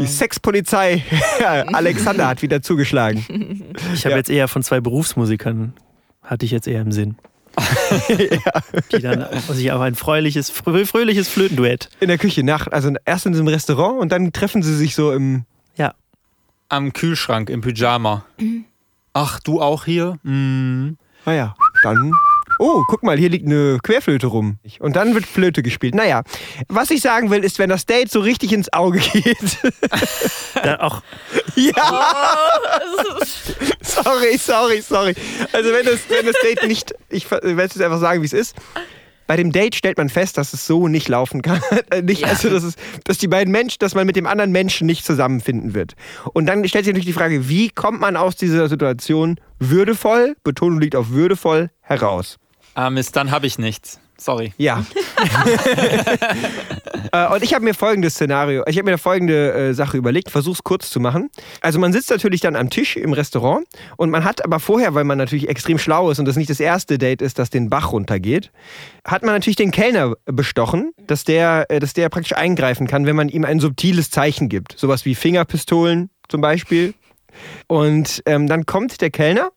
Die 0.00 0.06
Sexpolizei 0.06 1.02
Alexander 1.72 2.26
hat 2.28 2.42
wieder 2.42 2.62
zugeschlagen. 2.62 3.64
Ich 3.94 4.04
habe 4.04 4.12
Ja. 4.12 4.16
jetzt 4.18 4.30
eher 4.30 4.48
von 4.48 4.62
zwei 4.62 4.80
Berufsmusikern, 4.80 5.72
hatte 6.26 6.44
ich 6.44 6.50
jetzt 6.50 6.68
eher 6.68 6.82
im 6.82 6.92
Sinn. 6.92 7.16
Die 8.92 9.00
dann 9.00 9.26
sich 9.48 9.72
auf 9.72 9.80
ein 9.80 9.94
fröhliches, 9.94 10.50
frö 10.50 10.84
fröhliches 10.84 11.28
Flötenduett. 11.28 11.88
In 12.00 12.08
der 12.08 12.18
Küche 12.18 12.42
nach, 12.42 12.66
also 12.66 12.92
erst 13.04 13.24
in 13.24 13.32
diesem 13.32 13.48
Restaurant 13.48 13.98
und 13.98 14.12
dann 14.12 14.32
treffen 14.32 14.62
sie 14.62 14.76
sich 14.76 14.94
so 14.94 15.12
im. 15.12 15.44
Ja. 15.76 15.94
Am 16.68 16.92
Kühlschrank 16.92 17.48
im 17.48 17.62
Pyjama. 17.62 18.26
Ach, 19.14 19.40
du 19.40 19.62
auch 19.62 19.84
hier? 19.84 20.18
Mm. 20.22 20.98
Naja, 21.24 21.56
dann. 21.82 22.12
Oh, 22.58 22.84
guck 22.88 23.02
mal, 23.02 23.18
hier 23.18 23.28
liegt 23.28 23.46
eine 23.46 23.78
Querflöte 23.82 24.28
rum. 24.28 24.58
Und 24.78 24.96
dann 24.96 25.14
wird 25.14 25.26
Flöte 25.26 25.62
gespielt. 25.62 25.94
Naja, 25.94 26.22
was 26.68 26.90
ich 26.90 27.00
sagen 27.00 27.30
will, 27.30 27.44
ist, 27.44 27.58
wenn 27.58 27.68
das 27.68 27.86
Date 27.86 28.10
so 28.10 28.20
richtig 28.20 28.52
ins 28.52 28.72
Auge 28.72 28.98
geht. 28.98 29.36
Da 30.62 30.76
auch, 30.80 31.02
ja! 31.54 31.74
Sorry, 33.82 34.36
sorry, 34.38 34.80
sorry. 34.80 35.14
Also 35.52 35.70
wenn 35.72 35.84
das, 35.84 36.00
wenn 36.08 36.26
das 36.26 36.34
Date 36.42 36.66
nicht, 36.66 36.94
ich 37.10 37.30
werde 37.30 37.46
es 37.62 37.74
jetzt 37.74 37.82
einfach 37.82 38.00
sagen, 38.00 38.22
wie 38.22 38.26
es 38.26 38.32
ist. 38.32 38.56
Bei 39.26 39.36
dem 39.36 39.50
Date 39.52 39.74
stellt 39.74 39.98
man 39.98 40.08
fest, 40.08 40.38
dass 40.38 40.52
es 40.52 40.66
so 40.66 40.86
nicht 40.88 41.08
laufen 41.08 41.42
kann. 41.42 41.60
Äh, 41.90 42.02
nicht, 42.02 42.22
Ja. 42.22 42.28
also, 42.28 42.48
dass, 42.48 42.62
es, 42.62 42.76
dass 43.04 43.18
die 43.18 43.28
beiden 43.28 43.52
Menschen, 43.52 43.78
dass 43.80 43.94
man 43.94 44.06
mit 44.06 44.16
dem 44.16 44.26
anderen 44.26 44.52
Menschen 44.52 44.86
nicht 44.86 45.04
zusammenfinden 45.04 45.74
wird. 45.74 45.94
Und 46.32 46.46
dann 46.46 46.66
stellt 46.68 46.84
sich 46.84 46.92
natürlich 46.94 47.06
die 47.06 47.12
Frage, 47.18 47.48
wie 47.48 47.70
kommt 47.70 48.00
man 48.00 48.16
aus 48.16 48.36
dieser 48.36 48.68
Situation 48.68 49.38
würdevoll, 49.58 50.36
Betonung 50.44 50.80
liegt 50.80 50.94
auf 50.96 51.10
würdevoll, 51.10 51.70
heraus? 51.80 52.38
Ah, 52.76 52.90
Mist, 52.90 53.16
dann 53.16 53.30
habe 53.30 53.46
ich 53.46 53.58
nichts. 53.58 53.98
Sorry. 54.18 54.52
Ja. 54.58 54.84
Äh, 57.12 57.28
Und 57.28 57.44
ich 57.44 57.54
habe 57.54 57.64
mir 57.64 57.72
folgendes 57.72 58.14
Szenario, 58.14 58.64
ich 58.66 58.76
habe 58.78 58.90
mir 58.90 58.98
folgende 58.98 59.52
äh, 59.52 59.74
Sache 59.74 59.96
überlegt, 59.96 60.28
versuch's 60.30 60.64
kurz 60.64 60.90
zu 60.90 60.98
machen. 60.98 61.30
Also 61.60 61.78
man 61.78 61.92
sitzt 61.92 62.10
natürlich 62.10 62.40
dann 62.40 62.56
am 62.56 62.68
Tisch 62.68 62.96
im 62.96 63.12
Restaurant 63.12 63.64
und 63.96 64.10
man 64.10 64.24
hat 64.24 64.44
aber 64.44 64.58
vorher, 64.58 64.94
weil 64.94 65.04
man 65.04 65.16
natürlich 65.16 65.48
extrem 65.48 65.78
schlau 65.78 66.10
ist 66.10 66.18
und 66.18 66.24
das 66.24 66.34
nicht 66.36 66.50
das 66.50 66.58
erste 66.58 66.98
Date 66.98 67.22
ist, 67.22 67.38
das 67.38 67.48
den 67.48 67.70
Bach 67.70 67.92
runtergeht, 67.92 68.50
hat 69.06 69.22
man 69.22 69.34
natürlich 69.34 69.56
den 69.56 69.70
Kellner 69.70 70.14
bestochen, 70.24 70.92
dass 71.06 71.22
der, 71.22 71.66
äh, 71.68 71.78
dass 71.78 71.92
der 71.92 72.08
praktisch 72.08 72.36
eingreifen 72.36 72.88
kann, 72.88 73.06
wenn 73.06 73.16
man 73.16 73.28
ihm 73.28 73.44
ein 73.44 73.60
subtiles 73.60 74.10
Zeichen 74.10 74.48
gibt. 74.48 74.74
Sowas 74.76 75.04
wie 75.04 75.14
Fingerpistolen 75.14 76.10
zum 76.28 76.40
Beispiel. 76.40 76.94
Und 77.68 78.22
ähm, 78.26 78.46
dann 78.48 78.66
kommt 78.66 79.00
der 79.00 79.10
Kellner 79.10 79.50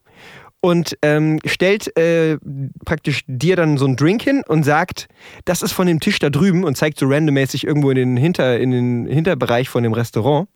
und 0.62 0.98
ähm, 1.02 1.40
stellt 1.46 1.96
äh, 1.98 2.38
praktisch 2.86 3.24
dir 3.28 3.56
dann 3.56 3.78
so 3.78 3.86
einen 3.86 3.96
Drink 3.96 4.22
hin 4.22 4.44
und 4.48 4.64
sagt, 4.64 5.08
das 5.46 5.62
ist 5.62 5.72
von 5.72 5.88
dem 5.88 6.00
Tisch 6.00 6.20
da 6.20 6.30
drüben 6.30 6.64
und 6.64 6.76
zeigt 6.76 7.00
so 7.00 7.08
randommäßig 7.08 7.66
irgendwo 7.66 7.90
in 7.92 7.96
den, 7.96 8.18
Hinter, 8.18 8.60
in 8.60 8.72
den 8.72 9.06
Hinterbereich 9.08 9.70
von 9.70 9.84
dem 9.84 9.94
Restaurant. 9.94 10.48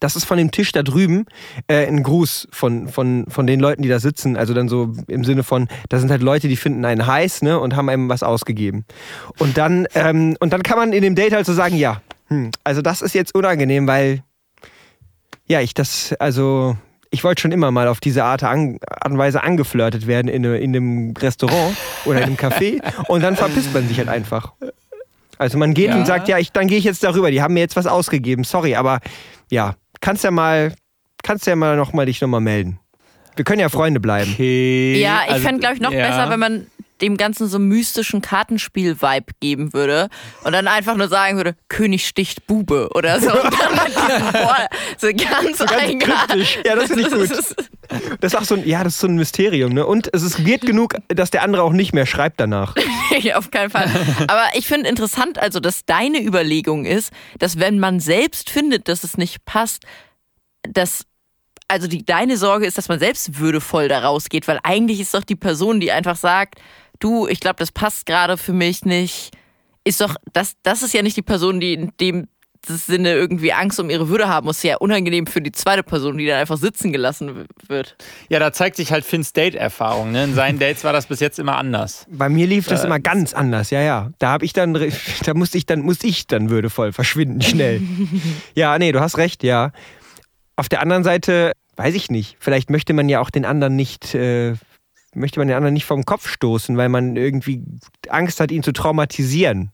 Das 0.00 0.16
ist 0.16 0.24
von 0.24 0.36
dem 0.36 0.50
Tisch 0.50 0.72
da 0.72 0.82
drüben 0.82 1.26
äh, 1.68 1.86
ein 1.86 2.02
Gruß 2.02 2.48
von, 2.50 2.88
von, 2.88 3.24
von 3.28 3.46
den 3.46 3.60
Leuten, 3.60 3.82
die 3.82 3.88
da 3.88 4.00
sitzen. 4.00 4.36
Also 4.36 4.52
dann 4.52 4.68
so 4.68 4.92
im 5.06 5.24
Sinne 5.24 5.44
von, 5.44 5.68
da 5.88 5.98
sind 5.98 6.10
halt 6.10 6.22
Leute, 6.22 6.48
die 6.48 6.56
finden 6.56 6.84
einen 6.84 7.06
heiß 7.06 7.42
ne, 7.42 7.58
und 7.58 7.76
haben 7.76 7.88
einem 7.88 8.08
was 8.08 8.22
ausgegeben. 8.22 8.84
Und 9.38 9.56
dann, 9.56 9.86
ähm, 9.94 10.36
und 10.40 10.52
dann 10.52 10.62
kann 10.62 10.76
man 10.76 10.92
in 10.92 11.02
dem 11.02 11.14
Date 11.14 11.32
halt 11.32 11.46
so 11.46 11.54
sagen, 11.54 11.76
ja, 11.76 12.02
hm, 12.26 12.50
also 12.64 12.82
das 12.82 13.00
ist 13.00 13.14
jetzt 13.14 13.34
unangenehm, 13.34 13.86
weil 13.86 14.22
ja, 15.46 15.60
ich 15.60 15.74
das, 15.74 16.12
also 16.18 16.76
ich 17.16 17.24
wollte 17.24 17.40
schon 17.40 17.50
immer 17.52 17.70
mal 17.70 17.88
auf 17.88 17.98
diese 17.98 18.24
Art, 18.24 18.42
an, 18.44 18.78
Art 18.90 19.10
und 19.10 19.16
Weise 19.16 19.42
angeflirtet 19.42 20.06
werden 20.06 20.28
in, 20.28 20.44
in 20.44 20.76
einem 20.76 21.14
Restaurant 21.18 21.74
oder 22.04 22.18
in 22.18 22.24
einem 22.24 22.36
Café 22.36 22.82
und 23.08 23.22
dann 23.22 23.36
verpisst 23.36 23.72
man 23.72 23.88
sich 23.88 23.96
halt 23.96 24.08
einfach. 24.08 24.52
Also 25.38 25.56
man 25.56 25.72
geht 25.72 25.88
Ja. 25.88 25.96
und 25.96 26.06
sagt, 26.06 26.28
ja, 26.28 26.38
ich, 26.38 26.52
dann 26.52 26.66
gehe 26.68 26.76
ich 26.76 26.84
jetzt 26.84 27.02
darüber, 27.02 27.30
die 27.30 27.40
haben 27.40 27.54
mir 27.54 27.60
jetzt 27.60 27.74
was 27.76 27.86
ausgegeben, 27.86 28.44
sorry, 28.44 28.74
aber 28.74 29.00
ja, 29.50 29.76
kannst 30.00 30.24
ja 30.24 30.30
mal, 30.30 30.74
kannst 31.22 31.46
ja 31.46 31.56
mal 31.56 31.76
noch 31.76 31.94
mal 31.94 32.04
dich 32.04 32.20
nochmal 32.20 32.42
melden. 32.42 32.78
Wir 33.34 33.44
können 33.44 33.60
ja 33.60 33.68
Freunde 33.70 34.00
bleiben. 34.00 34.30
Okay. 34.34 35.00
Ja, 35.00 35.20
ich 35.26 35.32
also, 35.32 35.44
fände, 35.46 35.60
glaube 35.60 35.74
ich, 35.76 35.80
noch 35.80 35.92
ja. 35.92 36.06
besser, 36.06 36.30
wenn 36.30 36.40
man 36.40 36.66
dem 37.00 37.16
Ganzen 37.16 37.46
so 37.48 37.58
mystischen 37.58 38.22
Kartenspiel-Vibe 38.22 39.32
geben 39.40 39.72
würde 39.72 40.08
und 40.44 40.52
dann 40.52 40.68
einfach 40.68 40.96
nur 40.96 41.08
sagen 41.08 41.36
würde, 41.36 41.54
König 41.68 42.06
sticht 42.06 42.46
Bube 42.46 42.88
oder 42.94 43.20
so. 43.20 43.32
Und 43.32 43.52
dann 43.58 43.72
mit 43.72 43.88
diesem 43.88 44.34
Wort, 44.34 44.68
so 44.98 45.08
ganz, 45.08 45.58
ganz 45.58 45.72
eigenartig. 45.72 46.00
kryptisch. 46.00 46.58
Ja, 46.64 46.74
das 46.76 46.86
finde 46.86 47.02
ich 47.02 47.10
gut. 47.10 47.30
Das 48.20 48.32
ist 48.32 48.38
auch 48.38 48.44
so 48.44 48.54
ein, 48.54 48.66
ja, 48.66 48.82
das 48.82 48.94
ist 48.94 49.00
so 49.00 49.06
ein 49.06 49.14
Mysterium, 49.14 49.72
ne? 49.72 49.86
Und 49.86 50.12
es 50.12 50.22
ist 50.22 50.46
weird 50.46 50.62
genug, 50.62 50.94
dass 51.08 51.30
der 51.30 51.42
andere 51.42 51.62
auch 51.62 51.72
nicht 51.72 51.92
mehr 51.92 52.06
schreibt 52.06 52.40
danach. 52.40 52.74
Auf 53.34 53.50
keinen 53.50 53.70
Fall. 53.70 53.88
Aber 54.26 54.44
ich 54.54 54.66
finde 54.66 54.88
interessant, 54.88 55.38
also, 55.38 55.60
dass 55.60 55.84
deine 55.84 56.20
Überlegung 56.22 56.84
ist, 56.84 57.12
dass 57.38 57.58
wenn 57.58 57.78
man 57.78 58.00
selbst 58.00 58.50
findet, 58.50 58.88
dass 58.88 59.04
es 59.04 59.16
nicht 59.16 59.44
passt, 59.44 59.84
dass 60.62 61.04
also 61.68 61.88
die, 61.88 62.04
deine 62.04 62.36
Sorge 62.36 62.66
ist, 62.66 62.78
dass 62.78 62.88
man 62.88 62.98
selbst 62.98 63.38
würdevoll 63.38 63.88
da 63.88 64.00
rausgeht, 64.00 64.46
weil 64.46 64.60
eigentlich 64.62 65.00
ist 65.00 65.14
doch 65.14 65.24
die 65.24 65.36
Person, 65.36 65.80
die 65.80 65.90
einfach 65.90 66.16
sagt, 66.16 66.60
du, 67.00 67.26
ich 67.26 67.40
glaube, 67.40 67.56
das 67.58 67.72
passt 67.72 68.06
gerade 68.06 68.36
für 68.36 68.52
mich 68.52 68.84
nicht, 68.84 69.32
ist 69.84 70.00
doch, 70.00 70.16
das, 70.32 70.54
das 70.62 70.82
ist 70.82 70.94
ja 70.94 71.02
nicht 71.02 71.16
die 71.16 71.22
Person, 71.22 71.60
die 71.60 71.74
in 71.74 71.92
dem 72.00 72.28
Sinne 72.66 73.12
irgendwie 73.12 73.52
Angst 73.52 73.78
um 73.78 73.90
ihre 73.90 74.08
Würde 74.08 74.28
haben 74.28 74.46
muss, 74.46 74.62
ja 74.62 74.76
unangenehm 74.76 75.26
für 75.26 75.40
die 75.40 75.52
zweite 75.52 75.82
Person, 75.82 76.18
die 76.18 76.26
dann 76.26 76.40
einfach 76.40 76.56
sitzen 76.56 76.92
gelassen 76.92 77.46
wird. 77.68 77.96
Ja, 78.28 78.38
da 78.38 78.52
zeigt 78.52 78.76
sich 78.76 78.92
halt 78.92 79.04
Finns 79.04 79.32
Date-Erfahrung. 79.32 80.12
Ne? 80.12 80.24
In 80.24 80.34
seinen 80.34 80.58
Dates 80.58 80.84
war 80.84 80.92
das 80.92 81.06
bis 81.06 81.20
jetzt 81.20 81.38
immer 81.38 81.56
anders. 81.56 82.06
Bei 82.10 82.28
mir 82.28 82.46
lief 82.46 82.66
das 82.66 82.84
immer 82.84 82.98
ganz 82.98 83.34
anders, 83.34 83.70
ja, 83.70 83.80
ja. 83.82 84.10
Da 84.18 84.30
habe 84.30 84.44
ich 84.44 84.52
dann, 84.52 84.74
da 85.24 85.34
musste 85.34 85.58
ich 85.58 85.66
dann, 85.66 85.80
musste 85.80 86.06
ich 86.06 86.26
dann 86.26 86.50
würdevoll 86.50 86.92
verschwinden, 86.92 87.42
schnell. 87.42 87.80
ja, 88.54 88.78
nee, 88.78 88.92
du 88.92 89.00
hast 89.00 89.18
recht, 89.18 89.42
ja. 89.42 89.70
Auf 90.56 90.68
der 90.68 90.80
anderen 90.80 91.04
Seite, 91.04 91.52
weiß 91.76 91.94
ich 91.94 92.10
nicht, 92.10 92.36
vielleicht 92.40 92.70
möchte 92.70 92.92
man 92.94 93.08
ja 93.08 93.20
auch 93.20 93.30
den 93.30 93.44
anderen 93.44 93.76
nicht, 93.76 94.14
äh, 94.14 94.54
möchte 95.16 95.40
man 95.40 95.48
den 95.48 95.56
anderen 95.56 95.74
nicht 95.74 95.86
vom 95.86 96.04
Kopf 96.04 96.28
stoßen, 96.28 96.76
weil 96.76 96.88
man 96.88 97.16
irgendwie 97.16 97.62
Angst 98.08 98.40
hat, 98.40 98.50
ihn 98.50 98.62
zu 98.62 98.72
traumatisieren. 98.72 99.72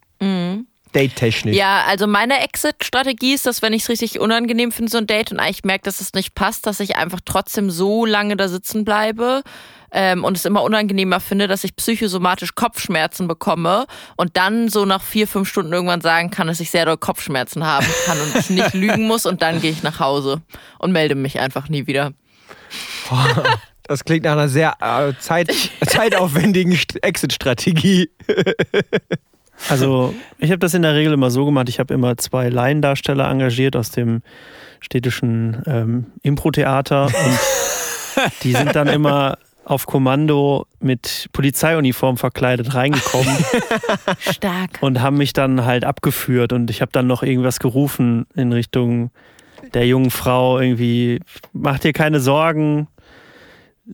Date-technisch. 0.93 1.57
Ja, 1.57 1.85
also 1.87 2.07
meine 2.07 2.41
Exit-Strategie 2.41 3.35
ist, 3.35 3.47
dass 3.47 3.63
wenn 3.63 3.73
ich 3.73 3.83
es 3.83 3.89
richtig 3.89 4.21
unangenehm 4.21 4.73
finde, 4.73 4.91
so 4.91 4.99
ein 4.99 5.07
Date 5.07 5.33
und 5.33 5.41
eigentlich 5.41 5.65
merke, 5.65 5.85
dass 5.85 6.01
es 6.01 6.13
nicht 6.13 6.35
passt, 6.35 6.67
dass 6.67 6.81
ich 6.81 6.97
einfach 6.97 7.21
trotzdem 7.25 7.71
so 7.71 8.05
lange 8.05 8.37
da 8.37 8.49
sitzen 8.49 8.85
bleibe 8.85 9.43
ähm, 9.91 10.23
und 10.23 10.37
es 10.37 10.45
immer 10.45 10.63
unangenehmer 10.63 11.21
finde, 11.21 11.49
dass 11.49 11.65
ich 11.65 11.77
psychosomatisch 11.77 12.55
Kopfschmerzen 12.55 13.27
bekomme 13.27 13.87
und 14.17 14.37
dann 14.37 14.69
so 14.69 14.85
nach 14.85 15.03
vier, 15.03 15.27
fünf 15.27 15.49
Stunden 15.49 15.73
irgendwann 15.73 16.03
sagen 16.03 16.31
kann, 16.31 16.47
dass 16.47 16.61
ich 16.61 16.71
sehr 16.71 16.85
doll 16.85 16.99
Kopfschmerzen 16.99 17.65
haben 17.65 17.87
kann 18.07 18.21
und 18.21 18.37
ich 18.37 18.51
nicht 18.51 18.75
lügen 18.75 19.07
muss 19.07 19.25
und 19.25 19.43
dann 19.43 19.61
gehe 19.61 19.71
ich 19.71 19.83
nach 19.83 19.99
Hause 19.99 20.43
und 20.79 20.93
melde 20.93 21.15
mich 21.15 21.41
einfach 21.41 21.69
nie 21.69 21.87
wieder. 21.87 22.13
Das 23.93 24.05
klingt 24.05 24.25
nach 24.25 24.33
einer 24.33 24.49
sehr 24.49 24.75
äh, 24.81 25.13
Zeit, 25.21 25.53
zeitaufwendigen 25.87 26.73
St- 26.73 27.03
Exit-Strategie. 27.03 28.09
Also, 29.69 30.13
ich 30.39 30.51
habe 30.51 30.59
das 30.59 30.75
in 30.75 30.83
der 30.83 30.95
Regel 30.95 31.13
immer 31.13 31.31
so 31.31 31.45
gemacht. 31.45 31.69
Ich 31.69 31.79
habe 31.79 31.95
immer 31.95 32.17
zwei 32.17 32.49
Laiendarsteller 32.49 33.31
engagiert 33.31 33.77
aus 33.77 33.93
dem 33.93 34.23
städtischen 34.81 35.63
ähm, 35.67 36.07
Impro-Theater 36.23 37.05
und 37.07 38.33
die 38.43 38.53
sind 38.55 38.75
dann 38.75 38.89
immer 38.89 39.39
auf 39.65 39.87
Kommando 39.87 40.67
mit 40.81 41.29
Polizeiuniform 41.33 42.17
verkleidet 42.17 42.75
reingekommen 42.75 43.37
Stark. 44.19 44.79
und 44.81 45.01
haben 45.01 45.19
mich 45.19 45.33
dann 45.33 45.65
halt 45.65 45.85
abgeführt 45.85 46.53
und 46.53 46.69
ich 46.69 46.81
habe 46.81 46.91
dann 46.91 47.07
noch 47.07 47.23
irgendwas 47.23 47.61
gerufen 47.61 48.27
in 48.35 48.53
Richtung 48.53 49.13
der 49.75 49.87
jungen 49.87 50.11
Frau 50.11 50.59
irgendwie 50.59 51.21
mach 51.53 51.79
dir 51.79 51.93
keine 51.93 52.19
Sorgen 52.19 52.89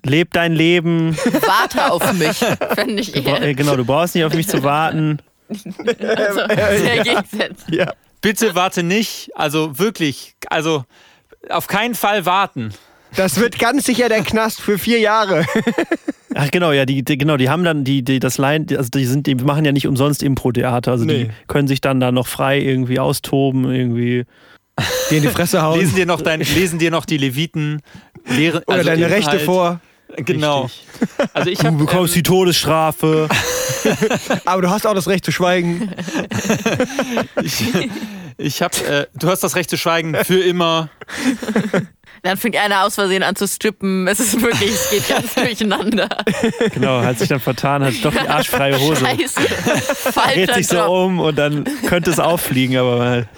leb 0.04 0.32
dein 0.32 0.52
Leben 0.52 1.16
Warte 1.16 1.90
auf 1.90 2.12
mich, 2.14 2.36
fände 2.74 3.00
ich 3.00 3.14
eher. 3.16 3.42
äh, 3.42 3.54
genau 3.54 3.76
du 3.76 3.84
brauchst 3.84 4.14
nicht 4.14 4.24
auf 4.24 4.34
mich 4.34 4.48
zu 4.48 4.62
warten 4.62 5.18
Also, 5.48 6.40
sehr 6.78 7.02
gegensätzlich. 7.04 7.76
Ja. 7.78 7.92
Bitte 8.20 8.54
warte 8.54 8.82
nicht, 8.82 9.30
also 9.34 9.78
wirklich, 9.78 10.34
also 10.48 10.84
auf 11.48 11.66
keinen 11.68 11.94
Fall 11.94 12.26
warten. 12.26 12.74
Das 13.16 13.40
wird 13.40 13.58
ganz 13.58 13.86
sicher 13.86 14.08
der 14.10 14.22
Knast 14.22 14.60
für 14.60 14.76
vier 14.76 14.98
Jahre. 14.98 15.46
Ach 16.34 16.50
genau, 16.50 16.72
ja, 16.72 16.84
die, 16.84 17.02
die 17.02 17.16
genau, 17.16 17.36
die 17.38 17.48
haben 17.48 17.64
dann 17.64 17.84
die, 17.84 18.02
die 18.02 18.18
das 18.18 18.36
Laien, 18.36 18.66
also 18.76 18.90
die 18.90 19.06
sind, 19.06 19.26
die 19.26 19.34
machen 19.36 19.64
ja 19.64 19.72
nicht 19.72 19.86
umsonst 19.86 20.22
Impro-Theater, 20.22 20.90
also 20.92 21.04
Nee. 21.06 21.24
die 21.24 21.30
können 21.46 21.66
sich 21.68 21.80
dann 21.80 22.00
da 22.00 22.12
noch 22.12 22.26
frei 22.26 22.60
irgendwie 22.60 22.98
austoben, 23.00 23.64
irgendwie. 23.72 24.24
Die 25.10 25.16
in 25.16 25.22
die 25.22 25.28
Fresse 25.28 25.62
hauen. 25.62 25.78
Lesen 25.80 25.96
dir 25.96 26.06
noch, 26.06 26.20
dein, 26.20 26.40
lesen 26.40 26.78
dir 26.78 26.90
noch 26.90 27.04
die 27.04 27.16
Leviten 27.16 27.82
lehren, 28.26 28.62
Oder 28.66 28.78
also 28.78 28.88
deine 28.90 29.06
Inhalt. 29.06 29.26
Rechte 29.26 29.38
vor. 29.40 29.80
Genau. 30.16 30.62
Richtig. 30.62 30.86
Also 31.34 31.50
ich 31.50 31.58
Du 31.58 31.66
habe 31.66 31.76
bekommst 31.76 32.14
die 32.14 32.22
Todesstrafe. 32.22 33.28
Aber 34.46 34.62
du 34.62 34.70
hast 34.70 34.86
auch 34.86 34.94
das 34.94 35.06
Recht 35.06 35.24
zu 35.24 35.32
schweigen. 35.32 35.92
ich, 37.42 37.62
ich 38.38 38.62
habe, 38.62 38.76
äh, 38.86 39.06
du 39.14 39.28
hast 39.28 39.42
das 39.42 39.54
Recht 39.54 39.68
zu 39.68 39.76
schweigen 39.76 40.16
für 40.24 40.40
immer. 40.40 40.88
Dann 42.22 42.36
fängt 42.36 42.56
einer 42.56 42.84
aus 42.84 42.94
Versehen 42.94 43.22
an 43.22 43.36
zu 43.36 43.46
strippen. 43.46 44.08
Es 44.08 44.18
ist 44.18 44.40
wirklich, 44.40 44.70
es 44.70 44.90
geht 44.90 45.08
ganz 45.08 45.34
durcheinander. 45.34 46.08
genau, 46.72 47.02
hat 47.02 47.18
sich 47.18 47.28
dann 47.28 47.40
vertan, 47.40 47.84
hat 47.84 47.94
doch 48.02 48.12
die 48.12 48.28
arschfreie 48.28 48.78
Hose. 48.80 49.04
Scheiße. 49.04 49.40
Dreht 49.40 50.14
Falscher 50.14 50.54
sich 50.54 50.66
so 50.68 50.82
um 50.84 51.20
und 51.20 51.36
dann 51.36 51.64
könnte 51.86 52.10
es 52.10 52.18
auffliegen, 52.18 52.76
aber 52.78 52.96
mal. 52.96 53.28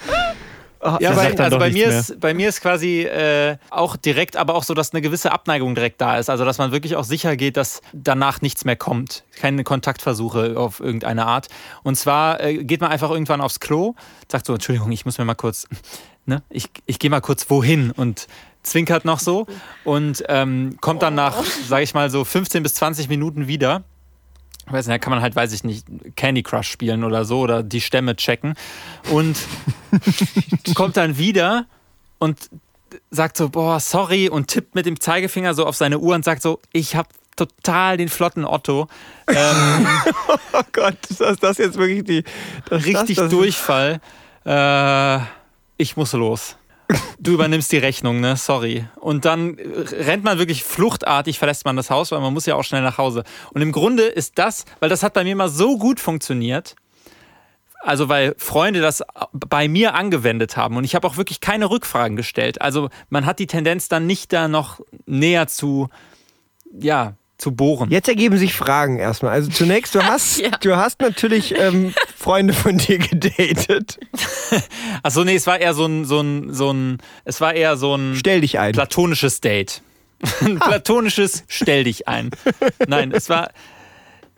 Ja, 0.83 0.97
Der 0.97 1.11
bei, 1.11 1.37
also 1.37 1.59
bei 1.59 1.69
mir, 1.69 1.87
mehr. 1.87 1.99
ist, 1.99 2.19
bei 2.19 2.33
mir 2.33 2.49
ist 2.49 2.61
quasi 2.61 3.01
äh, 3.01 3.57
auch 3.69 3.95
direkt, 3.95 4.35
aber 4.35 4.55
auch 4.55 4.63
so, 4.63 4.73
dass 4.73 4.93
eine 4.93 5.01
gewisse 5.01 5.31
Abneigung 5.31 5.75
direkt 5.75 6.01
da 6.01 6.17
ist. 6.17 6.29
Also, 6.29 6.43
dass 6.43 6.57
man 6.57 6.71
wirklich 6.71 6.95
auch 6.95 7.03
sicher 7.03 7.35
geht, 7.35 7.55
dass 7.55 7.81
danach 7.93 8.41
nichts 8.41 8.65
mehr 8.65 8.75
kommt. 8.75 9.23
Keine 9.35 9.63
Kontaktversuche 9.63 10.57
auf 10.57 10.79
irgendeine 10.79 11.27
Art. 11.27 11.49
Und 11.83 11.95
zwar 11.95 12.41
äh, 12.41 12.63
geht 12.63 12.81
man 12.81 12.91
einfach 12.91 13.11
irgendwann 13.11 13.41
aufs 13.41 13.59
Klo, 13.59 13.93
sagt 14.27 14.47
so, 14.47 14.53
Entschuldigung, 14.53 14.91
ich 14.91 15.05
muss 15.05 15.19
mir 15.19 15.25
mal 15.25 15.35
kurz, 15.35 15.67
ne, 16.25 16.41
ich, 16.49 16.69
ich 16.87 16.97
gehe 16.97 17.09
mal 17.11 17.21
kurz 17.21 17.49
wohin 17.49 17.91
und 17.91 18.27
zwinkert 18.63 19.05
noch 19.05 19.19
so 19.19 19.47
und 19.83 20.23
ähm, 20.29 20.77
kommt 20.81 21.01
dann 21.01 21.15
nach, 21.15 21.43
sage 21.67 21.83
ich 21.83 21.93
mal, 21.93 22.09
so 22.09 22.23
15 22.23 22.63
bis 22.63 22.75
20 22.75 23.09
Minuten 23.09 23.47
wieder. 23.47 23.83
Ich 24.67 24.71
weiß 24.71 24.87
nicht, 24.87 24.93
da 24.93 24.99
kann 24.99 25.11
man 25.11 25.21
halt, 25.21 25.35
weiß 25.35 25.53
ich 25.53 25.63
nicht, 25.63 25.85
Candy 26.15 26.43
Crush 26.43 26.69
spielen 26.69 27.03
oder 27.03 27.25
so 27.25 27.39
oder 27.39 27.63
die 27.63 27.81
Stämme 27.81 28.15
checken. 28.15 28.53
Und 29.09 29.37
kommt 30.75 30.97
dann 30.97 31.17
wieder 31.17 31.65
und 32.19 32.37
sagt 33.09 33.37
so, 33.37 33.49
boah, 33.49 33.79
sorry 33.79 34.29
und 34.29 34.47
tippt 34.47 34.75
mit 34.75 34.85
dem 34.85 34.99
Zeigefinger 34.99 35.53
so 35.53 35.65
auf 35.65 35.75
seine 35.75 35.99
Uhr 35.99 36.15
und 36.15 36.23
sagt 36.23 36.41
so, 36.41 36.59
ich 36.71 36.95
habe 36.95 37.09
total 37.35 37.97
den 37.97 38.09
flotten 38.09 38.45
Otto. 38.45 38.87
Ähm, 39.27 39.87
Oh 40.53 40.61
Gott, 40.73 40.97
ist 41.09 41.21
das, 41.21 41.57
jetzt 41.57 41.77
wirklich 41.77 42.03
die. 42.03 42.23
Richtig 42.69 43.15
das, 43.15 43.25
das, 43.25 43.31
Durchfall. 43.31 44.01
Äh, 44.45 45.19
ich 45.77 45.95
muss 45.95 46.13
los. 46.13 46.57
Du 47.19 47.31
übernimmst 47.31 47.71
die 47.71 47.77
Rechnung, 47.77 48.19
ne? 48.19 48.35
Sorry. 48.35 48.85
Und 48.95 49.25
dann 49.25 49.57
rennt 49.59 50.23
man 50.23 50.39
wirklich 50.39 50.63
fluchtartig, 50.63 51.39
verlässt 51.39 51.65
man 51.65 51.75
das 51.75 51.89
Haus, 51.89 52.11
weil 52.11 52.19
man 52.19 52.33
muss 52.33 52.45
ja 52.45 52.55
auch 52.55 52.63
schnell 52.63 52.81
nach 52.81 52.97
Hause. 52.97 53.23
Und 53.51 53.61
im 53.61 53.71
Grunde 53.71 54.03
ist 54.03 54.37
das, 54.37 54.65
weil 54.79 54.89
das 54.89 55.03
hat 55.03 55.13
bei 55.13 55.23
mir 55.23 55.35
mal 55.35 55.49
so 55.49 55.77
gut 55.77 55.99
funktioniert, 55.99 56.75
also 57.81 58.09
weil 58.09 58.35
Freunde 58.37 58.81
das 58.81 59.03
bei 59.33 59.67
mir 59.67 59.95
angewendet 59.95 60.55
haben 60.55 60.77
und 60.77 60.83
ich 60.83 60.95
habe 60.95 61.07
auch 61.07 61.17
wirklich 61.17 61.41
keine 61.41 61.69
Rückfragen 61.69 62.15
gestellt. 62.15 62.61
Also 62.61 62.89
man 63.09 63.25
hat 63.25 63.39
die 63.39 63.47
Tendenz 63.47 63.87
dann 63.87 64.05
nicht 64.05 64.31
da 64.33 64.47
noch 64.47 64.79
näher 65.05 65.47
zu, 65.47 65.89
ja, 66.71 67.15
zu 67.41 67.51
bohren. 67.51 67.89
Jetzt 67.91 68.07
ergeben 68.07 68.37
sich 68.37 68.53
Fragen 68.53 68.97
erstmal. 68.99 69.31
Also 69.33 69.49
zunächst, 69.51 69.95
du 69.95 70.03
hast, 70.03 70.37
Ja. 70.39 70.51
du 70.51 70.75
hast 70.77 71.01
natürlich 71.01 71.57
ähm, 71.59 71.93
Freunde 72.15 72.53
von 72.53 72.77
dir 72.77 72.99
gedatet. 72.99 73.99
Achso, 75.03 75.23
nee, 75.23 75.35
es 75.35 75.47
war 75.47 75.59
eher 75.59 75.73
so 75.73 75.85
ein, 75.85 76.05
so 76.05 76.21
ein, 76.21 76.53
so 76.53 76.71
ein, 76.71 76.99
es 77.25 77.41
war 77.41 77.53
eher 77.53 77.75
so 77.77 77.95
ein 77.95 78.15
Stell 78.15 78.41
dich 78.41 78.59
ein. 78.59 78.71
platonisches 78.73 79.41
Date. 79.41 79.81
Ein 80.41 80.59
platonisches 80.59 81.45
Stell 81.47 81.83
dich 81.85 82.07
ein. 82.07 82.29
Nein, 82.87 83.11
es 83.11 83.27
war, 83.27 83.49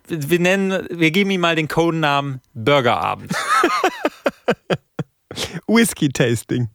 wir 0.07 0.39
nennen, 0.39 0.87
wir 0.89 1.11
geben 1.11 1.29
ihm 1.29 1.41
mal 1.41 1.57
den 1.57 1.67
Codenamen 1.67 2.39
Burgerabend. 2.53 3.33
Whisky-Tasting. 5.67 6.69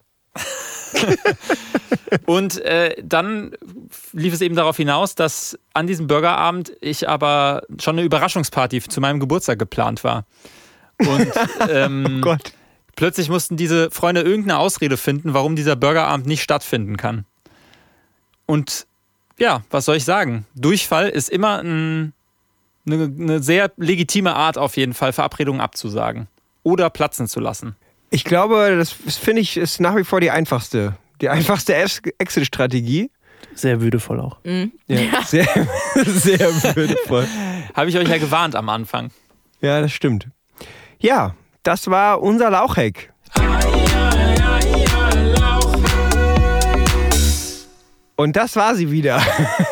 Und 2.27 2.61
äh, 2.62 2.94
dann 3.03 3.53
lief 4.12 4.35
es 4.35 4.40
eben 4.40 4.57
darauf 4.57 4.77
hinaus, 4.77 5.14
dass 5.14 5.59
an 5.74 5.87
diesem 5.87 6.07
Burgerabend 6.07 6.72
ich 6.81 7.09
aber 7.09 7.62
schon 7.81 7.96
eine 7.96 8.05
Überraschungsparty 8.05 8.83
zu 8.83 9.01
meinem 9.01 9.20
Geburtstag 9.20 9.59
geplant 9.59 10.05
war. 10.05 10.24
Und 10.98 11.33
ähm, 11.70 12.20
Gott. 12.20 12.53
plötzlich 12.96 13.29
mussten 13.29 13.57
diese 13.57 13.90
Freunde 13.90 14.22
irgendeine 14.22 14.59
Ausrede 14.59 14.96
finden, 14.96 15.35
warum 15.35 15.57
dieser 15.57 15.77
Burgerabend 15.77 16.27
nicht 16.27 16.42
stattfinden 16.42 16.96
kann. 16.96 17.24
Und 18.46 18.87
ja, 19.38 19.62
was 19.70 19.85
soll 19.85 19.96
ich 19.96 20.05
sagen? 20.05 20.46
Durchfall 20.55 21.09
ist 21.09 21.29
immer 21.29 21.62
ein, 21.62 22.12
eine, 22.87 23.05
eine 23.05 23.42
sehr 23.42 23.70
legitime 23.77 24.35
Art, 24.35 24.59
auf 24.59 24.77
jeden 24.77 24.94
Fall 24.94 25.12
Verabredungen 25.12 25.61
abzusagen 25.61 26.27
oder 26.62 26.90
platzen 26.90 27.29
zu 27.29 27.40
lassen. 27.40 27.77
Ich 28.11 28.24
glaube, 28.24 28.77
das 28.77 28.92
finde 28.92 29.42
ich 29.42 29.57
ist 29.57 29.81
nach 29.81 29.96
wie 29.96 30.05
vor 30.05 30.20
die 30.20 30.31
einfachste. 30.31 30.96
Die 31.21 31.29
einfachste 31.29 31.75
Ex- 31.75 32.01
Exit-Strategie. 32.19 33.11
Sehr 33.55 33.81
würdevoll 33.81 34.21
auch. 34.21 34.39
Ja. 34.87 35.23
Sehr, 35.25 35.47
sehr 35.95 36.41
würdevoll. 36.77 37.27
Habe 37.75 37.91
ich 37.91 37.97
euch 37.99 38.09
ja 38.09 38.19
gewarnt 38.19 38.55
am 38.57 38.69
Anfang. 38.69 39.11
Ja, 39.61 39.81
das 39.81 39.93
stimmt. 39.93 40.29
Ja, 41.01 41.35
das 41.63 41.89
war 41.89 42.21
unser 42.23 42.51
Lauchhack. 42.51 43.13
Und 48.21 48.35
das 48.35 48.57
war 48.57 48.75
sie 48.75 48.91
wieder. 48.91 49.23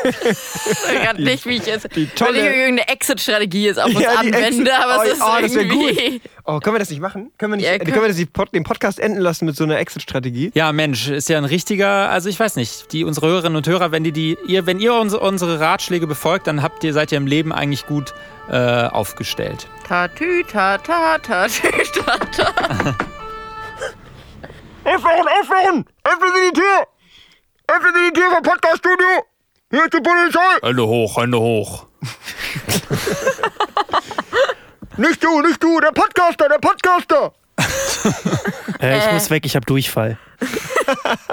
Ich 0.05 0.15
weiß 0.15 1.19
nicht, 1.19 1.47
wie 1.47 1.57
ich 1.57 1.67
jetzt. 1.67 1.89
die 1.97 2.07
tolle- 2.07 2.35
weil 2.35 2.37
ich 2.37 2.57
irgendeine 2.57 2.89
Exit-Strategie 2.89 3.65
jetzt 3.65 3.81
auf 3.81 3.87
uns 3.93 4.01
Ja, 4.01 4.11
anwende, 4.21 4.73
aber 4.79 4.99
Oh, 4.99 5.03
es 5.05 5.13
ist 5.15 5.21
oh, 5.21 5.41
das 5.41 5.53
irgendwie. 5.57 6.21
Oh, 6.45 6.61
können 6.61 6.77
wir 6.77 6.79
das 6.79 6.91
nicht 6.91 7.01
machen? 7.01 7.33
Können 7.39 7.55
wir 7.55 7.57
nicht, 7.57 7.67
Ja, 7.67 7.73
äh, 7.73 7.79
können- 7.81 7.91
können 7.91 8.05
wir 8.05 8.09
das 8.15 8.25
pod, 8.33 8.55
den 8.55 8.63
Podcast 8.63 9.01
enden 9.01 9.21
lassen 9.21 9.47
mit 9.47 9.57
so 9.57 9.65
einer 9.65 9.79
Exit-Strategie? 9.79 10.53
Ja, 10.55 10.71
Mensch, 10.73 11.09
ist 11.09 11.29
ja 11.29 11.39
ein 11.39 11.45
richtiger, 11.45 12.09
also 12.11 12.29
ich 12.29 12.39
weiß 12.39 12.55
nicht, 12.55 12.93
die 12.93 13.03
unsere 13.03 13.27
Hörerinnen 13.27 13.57
und 13.57 13.67
Hörer, 13.67 13.91
wenn 13.91 14.05
die, 14.05 14.13
die 14.13 14.39
ihr, 14.47 14.65
wenn 14.65 14.79
ihr 14.79 14.95
uns, 14.95 15.13
unsere 15.13 15.59
Ratschläge 15.59 16.07
befolgt, 16.07 16.47
dann 16.47 16.63
habt 16.63 16.85
ihr, 16.85 16.93
seid 16.93 17.11
ihr 17.11 17.19
im 17.19 17.27
Leben 17.27 17.53
eigentlich 17.53 17.85
gut 17.87 18.15
äh, 18.49 18.55
aufgestellt. 18.85 19.67
Tatü, 19.89 20.45
tata, 20.45 21.19
tatü, 21.19 21.63
tata. 21.93 22.97
Aufwachen, 24.85 25.27
aufwachen! 25.43 25.85
Öffnen 26.05 26.31
Sie 26.33 26.51
die 26.55 26.61
Tür! 26.61 26.87
Öffnen 27.69 27.93
Sie 27.95 28.13
die 28.13 28.21
Tür 28.21 28.31
vom 28.31 28.43
Podcast-Studio! 28.43 29.07
Hier 29.71 29.85
ist 29.85 29.93
die 29.95 30.01
Polizei! 30.01 30.61
Hände 30.63 30.87
hoch, 30.87 31.17
Hände 31.17 31.39
hoch. 31.41 31.87
Nicht 34.99 35.23
du, 35.23 35.43
nicht 35.43 35.63
du, 35.63 35.79
der 35.81 35.91
Podcaster, 35.93 36.49
der 36.49 36.59
Podcaster! 36.59 37.35
Äh, 38.81 38.99
ich 38.99 39.13
muss 39.13 39.29
weg, 39.31 39.45
ich 39.45 39.57
habe 39.57 39.67
Durchfall. 39.67 40.17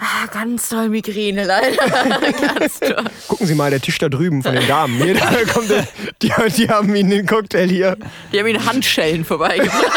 Ah, 0.00 0.26
ganz 0.32 0.68
doll 0.68 0.88
Migräne, 0.88 1.44
leider. 1.44 1.76
ganz 2.58 2.80
toll. 2.80 3.04
Gucken 3.28 3.46
Sie 3.46 3.54
mal, 3.54 3.70
der 3.70 3.80
Tisch 3.80 3.98
da 3.98 4.08
drüben 4.08 4.42
von 4.42 4.54
den 4.54 4.66
Damen. 4.66 5.02
Hier, 5.02 5.14
da 5.14 5.44
kommt 5.52 5.70
der, 5.70 5.86
die, 6.20 6.32
die 6.56 6.68
haben 6.68 6.94
Ihnen 6.94 7.10
den 7.10 7.26
Cocktail 7.26 7.68
hier. 7.68 7.96
Die 8.32 8.38
haben 8.38 8.46
ihn 8.46 8.64
Handschellen 8.64 9.24
vorbeigebracht. 9.24 9.90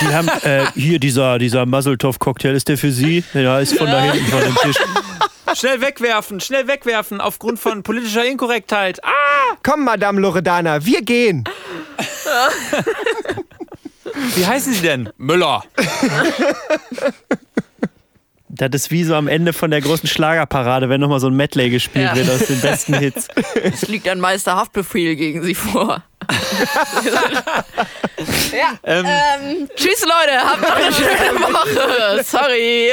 Die 0.00 0.14
haben, 0.14 0.28
äh, 0.42 0.66
hier, 0.74 0.98
dieser, 0.98 1.38
dieser 1.38 1.66
Muzzletoff-Cocktail, 1.66 2.54
ist 2.54 2.68
der 2.68 2.78
für 2.78 2.92
Sie? 2.92 3.24
Ja, 3.34 3.58
ist 3.58 3.76
von 3.76 3.86
da 3.86 4.00
hinten 4.00 4.26
von 4.26 4.40
dem 4.40 4.54
Tisch. 4.56 4.76
Schnell 5.54 5.80
wegwerfen, 5.80 6.40
schnell 6.40 6.66
wegwerfen, 6.68 7.20
aufgrund 7.20 7.58
von 7.58 7.82
politischer 7.82 8.24
Inkorrektheit. 8.24 9.02
Ah! 9.04 9.56
Komm, 9.62 9.84
Madame 9.84 10.20
Loredana, 10.20 10.84
wir 10.84 11.02
gehen. 11.02 11.44
Wie 14.34 14.46
heißen 14.46 14.72
Sie 14.74 14.82
denn? 14.82 15.08
Müller. 15.16 15.62
Das 18.58 18.70
ist 18.72 18.90
wie 18.90 19.04
so 19.04 19.14
am 19.14 19.28
Ende 19.28 19.52
von 19.52 19.70
der 19.70 19.80
großen 19.82 20.08
Schlagerparade, 20.08 20.88
wenn 20.88 21.00
nochmal 21.00 21.20
so 21.20 21.26
ein 21.28 21.34
Medley 21.34 21.68
gespielt 21.70 22.06
Ja. 22.06 22.16
wird 22.16 22.30
aus 22.30 22.46
den 22.46 22.60
besten 22.60 22.94
Hits. 22.94 23.28
Es 23.62 23.86
liegt 23.88 24.08
ein 24.08 24.18
Meisterhaftbefehl 24.20 25.14
gegen 25.16 25.42
sie 25.42 25.54
vor. 25.54 26.02
ja. 28.52 28.78
Ähm, 28.84 29.68
tschüss, 29.76 30.04
Leute. 30.04 30.40
Habt 30.42 30.62
noch 30.62 30.74
eine 30.76 30.92
schöne 30.92 31.40
Woche. 31.40 32.24
Sorry. 32.24 32.90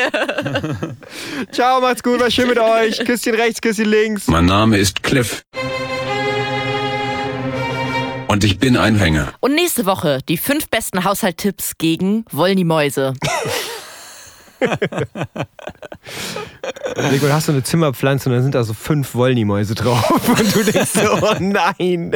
Ciao, 1.52 1.80
macht's 1.82 2.04
gut, 2.04 2.20
war 2.20 2.30
schön 2.30 2.48
mit 2.50 2.60
euch. 2.60 3.00
Küsschen 3.06 3.36
rechts, 3.36 3.62
Küsschen 3.62 3.86
links. 3.86 4.28
Mein 4.28 4.46
Name 4.46 4.78
ist 4.78 5.02
Cliff. 5.04 5.44
Und 8.28 8.44
ich 8.44 8.58
bin 8.60 8.76
ein 8.78 8.96
Hänger. 8.98 9.32
Und 9.42 9.54
nächste 9.56 9.86
Woche 9.86 10.20
die 10.28 10.38
fünf 10.38 10.68
besten 10.70 11.04
Haushalttipps 11.04 11.74
gegen 11.78 12.26
Wollny-Mäuse. 12.32 13.14
Nico, 17.12 17.28
hast 17.30 17.48
du 17.48 17.52
eine 17.54 17.64
Zimmerpflanze 17.64 18.30
und 18.30 18.36
dann 18.36 18.44
sind 18.44 18.56
da 18.56 18.64
so 18.64 18.74
fünf 18.74 19.16
Wollny-Mäuse 19.16 19.76
drauf. 19.76 20.28
Und 20.28 20.56
du 20.56 20.64
denkst 20.64 20.92
so, 20.94 21.02
oh 21.22 21.36
nein. 21.40 22.14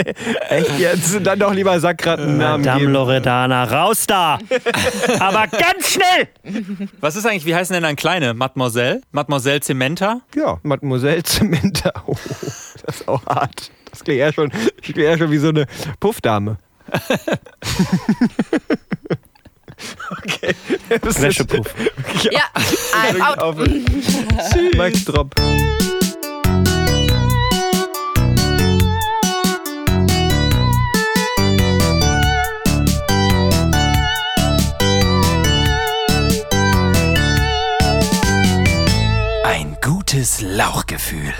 Echt 0.49 0.79
jetzt? 0.79 1.25
Dann 1.25 1.39
doch 1.39 1.53
lieber 1.53 1.79
Sackratten 1.79 2.37
Namen 2.37 2.63
Madame 2.63 2.79
geben. 2.81 2.93
Loredana, 2.93 3.63
raus 3.63 4.05
da! 4.07 4.39
Aber 5.19 5.47
ganz 5.47 5.89
schnell! 5.89 6.27
Was 6.99 7.15
ist 7.15 7.25
eigentlich, 7.25 7.45
wie 7.45 7.55
heißen 7.55 7.73
denn 7.73 7.83
dann 7.83 7.95
kleine? 7.95 8.33
Mademoiselle? 8.33 9.01
Mademoiselle 9.11 9.61
Cementa? 9.61 10.21
Ja, 10.35 10.59
Mademoiselle 10.63 11.23
Zementa. 11.23 11.93
Oh, 12.05 12.15
das 12.85 13.01
ist 13.01 13.07
auch 13.07 13.25
hart. 13.25 13.71
Das 13.91 14.03
klingt 14.03 14.19
eher 14.19 14.33
schon, 14.33 14.51
ich 14.77 14.81
klinge 14.93 15.03
eher 15.09 15.17
schon 15.17 15.31
wie 15.31 15.37
so 15.37 15.49
eine 15.49 15.65
Puffdame. 15.99 16.57
okay. 20.23 20.55
Das 21.01 21.15
ist- 21.15 21.21
Wäschepuff. 21.21 21.73
Ja, 22.31 22.43
I'm 22.93 23.21
out. 23.21 23.39
Auf. 23.39 23.55
Max 24.77 25.05
Drop. 25.05 25.35
Ein 39.43 39.77
gutes 39.81 40.41
Lauchgefühl. 40.41 41.33